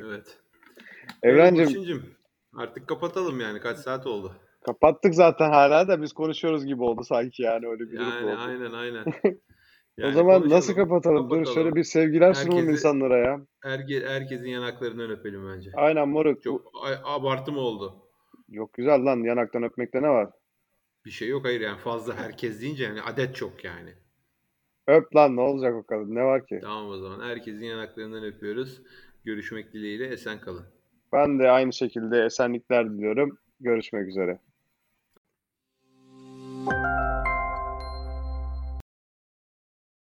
Evet. 0.00 0.38
Evrencim 1.22 1.66
Burçincim, 1.66 2.02
artık 2.54 2.86
kapatalım 2.88 3.40
yani 3.40 3.60
kaç 3.60 3.78
saat 3.78 4.06
oldu. 4.06 4.32
Kapattık 4.66 5.14
zaten 5.14 5.50
hala 5.50 5.88
da 5.88 6.02
biz 6.02 6.12
konuşuyoruz 6.12 6.66
gibi 6.66 6.82
oldu 6.82 7.04
sanki 7.04 7.42
yani 7.42 7.66
öyle 7.66 7.80
bir 7.90 7.96
durum 7.98 8.06
Yani 8.08 8.26
oldu. 8.26 8.36
aynen 8.40 8.72
aynen. 8.72 9.04
O 9.98 10.00
Yani 10.02 10.14
zaman 10.14 10.48
nasıl 10.48 10.74
konuşalım, 10.74 10.88
kapatalım? 10.88 11.30
Dur 11.30 11.36
kapatalım. 11.36 11.54
şöyle 11.54 11.74
bir 11.74 11.84
sevgiler 11.84 12.34
sunalım 12.34 12.70
insanlara 12.70 13.18
ya. 13.18 13.40
Herke, 13.60 14.06
herkesin 14.06 14.46
yanaklarından 14.48 15.10
öpelim 15.10 15.48
bence. 15.48 15.70
Aynen 15.74 16.08
moruk. 16.08 16.42
Çok 16.42 16.72
abartı 17.04 17.52
mı 17.52 17.60
oldu? 17.60 17.94
Yok 18.48 18.72
güzel 18.74 19.04
lan 19.04 19.16
yanaktan 19.24 19.62
öpmekte 19.62 20.02
ne 20.02 20.08
var? 20.08 20.30
Bir 21.04 21.10
şey 21.10 21.28
yok 21.28 21.44
hayır 21.44 21.60
yani 21.60 21.78
fazla 21.78 22.16
herkes 22.16 22.60
deyince 22.60 22.84
yani 22.84 23.02
adet 23.02 23.34
çok 23.36 23.64
yani. 23.64 23.94
Öp 24.86 25.16
lan 25.16 25.36
ne 25.36 25.40
olacak 25.40 25.74
o 25.74 25.86
kadın 25.86 26.14
ne 26.14 26.24
var 26.24 26.46
ki? 26.46 26.58
Tamam 26.62 26.88
o 26.88 26.98
zaman. 26.98 27.20
Herkesin 27.28 27.64
yanaklarından 27.64 28.24
öpüyoruz. 28.24 28.82
Görüşmek 29.24 29.72
dileğiyle 29.72 30.06
esen 30.06 30.40
kalın. 30.40 30.64
Ben 31.12 31.38
de 31.38 31.50
aynı 31.50 31.72
şekilde 31.72 32.24
esenlikler 32.24 32.90
diliyorum. 32.90 33.38
Görüşmek 33.60 34.08
üzere. 34.08 34.38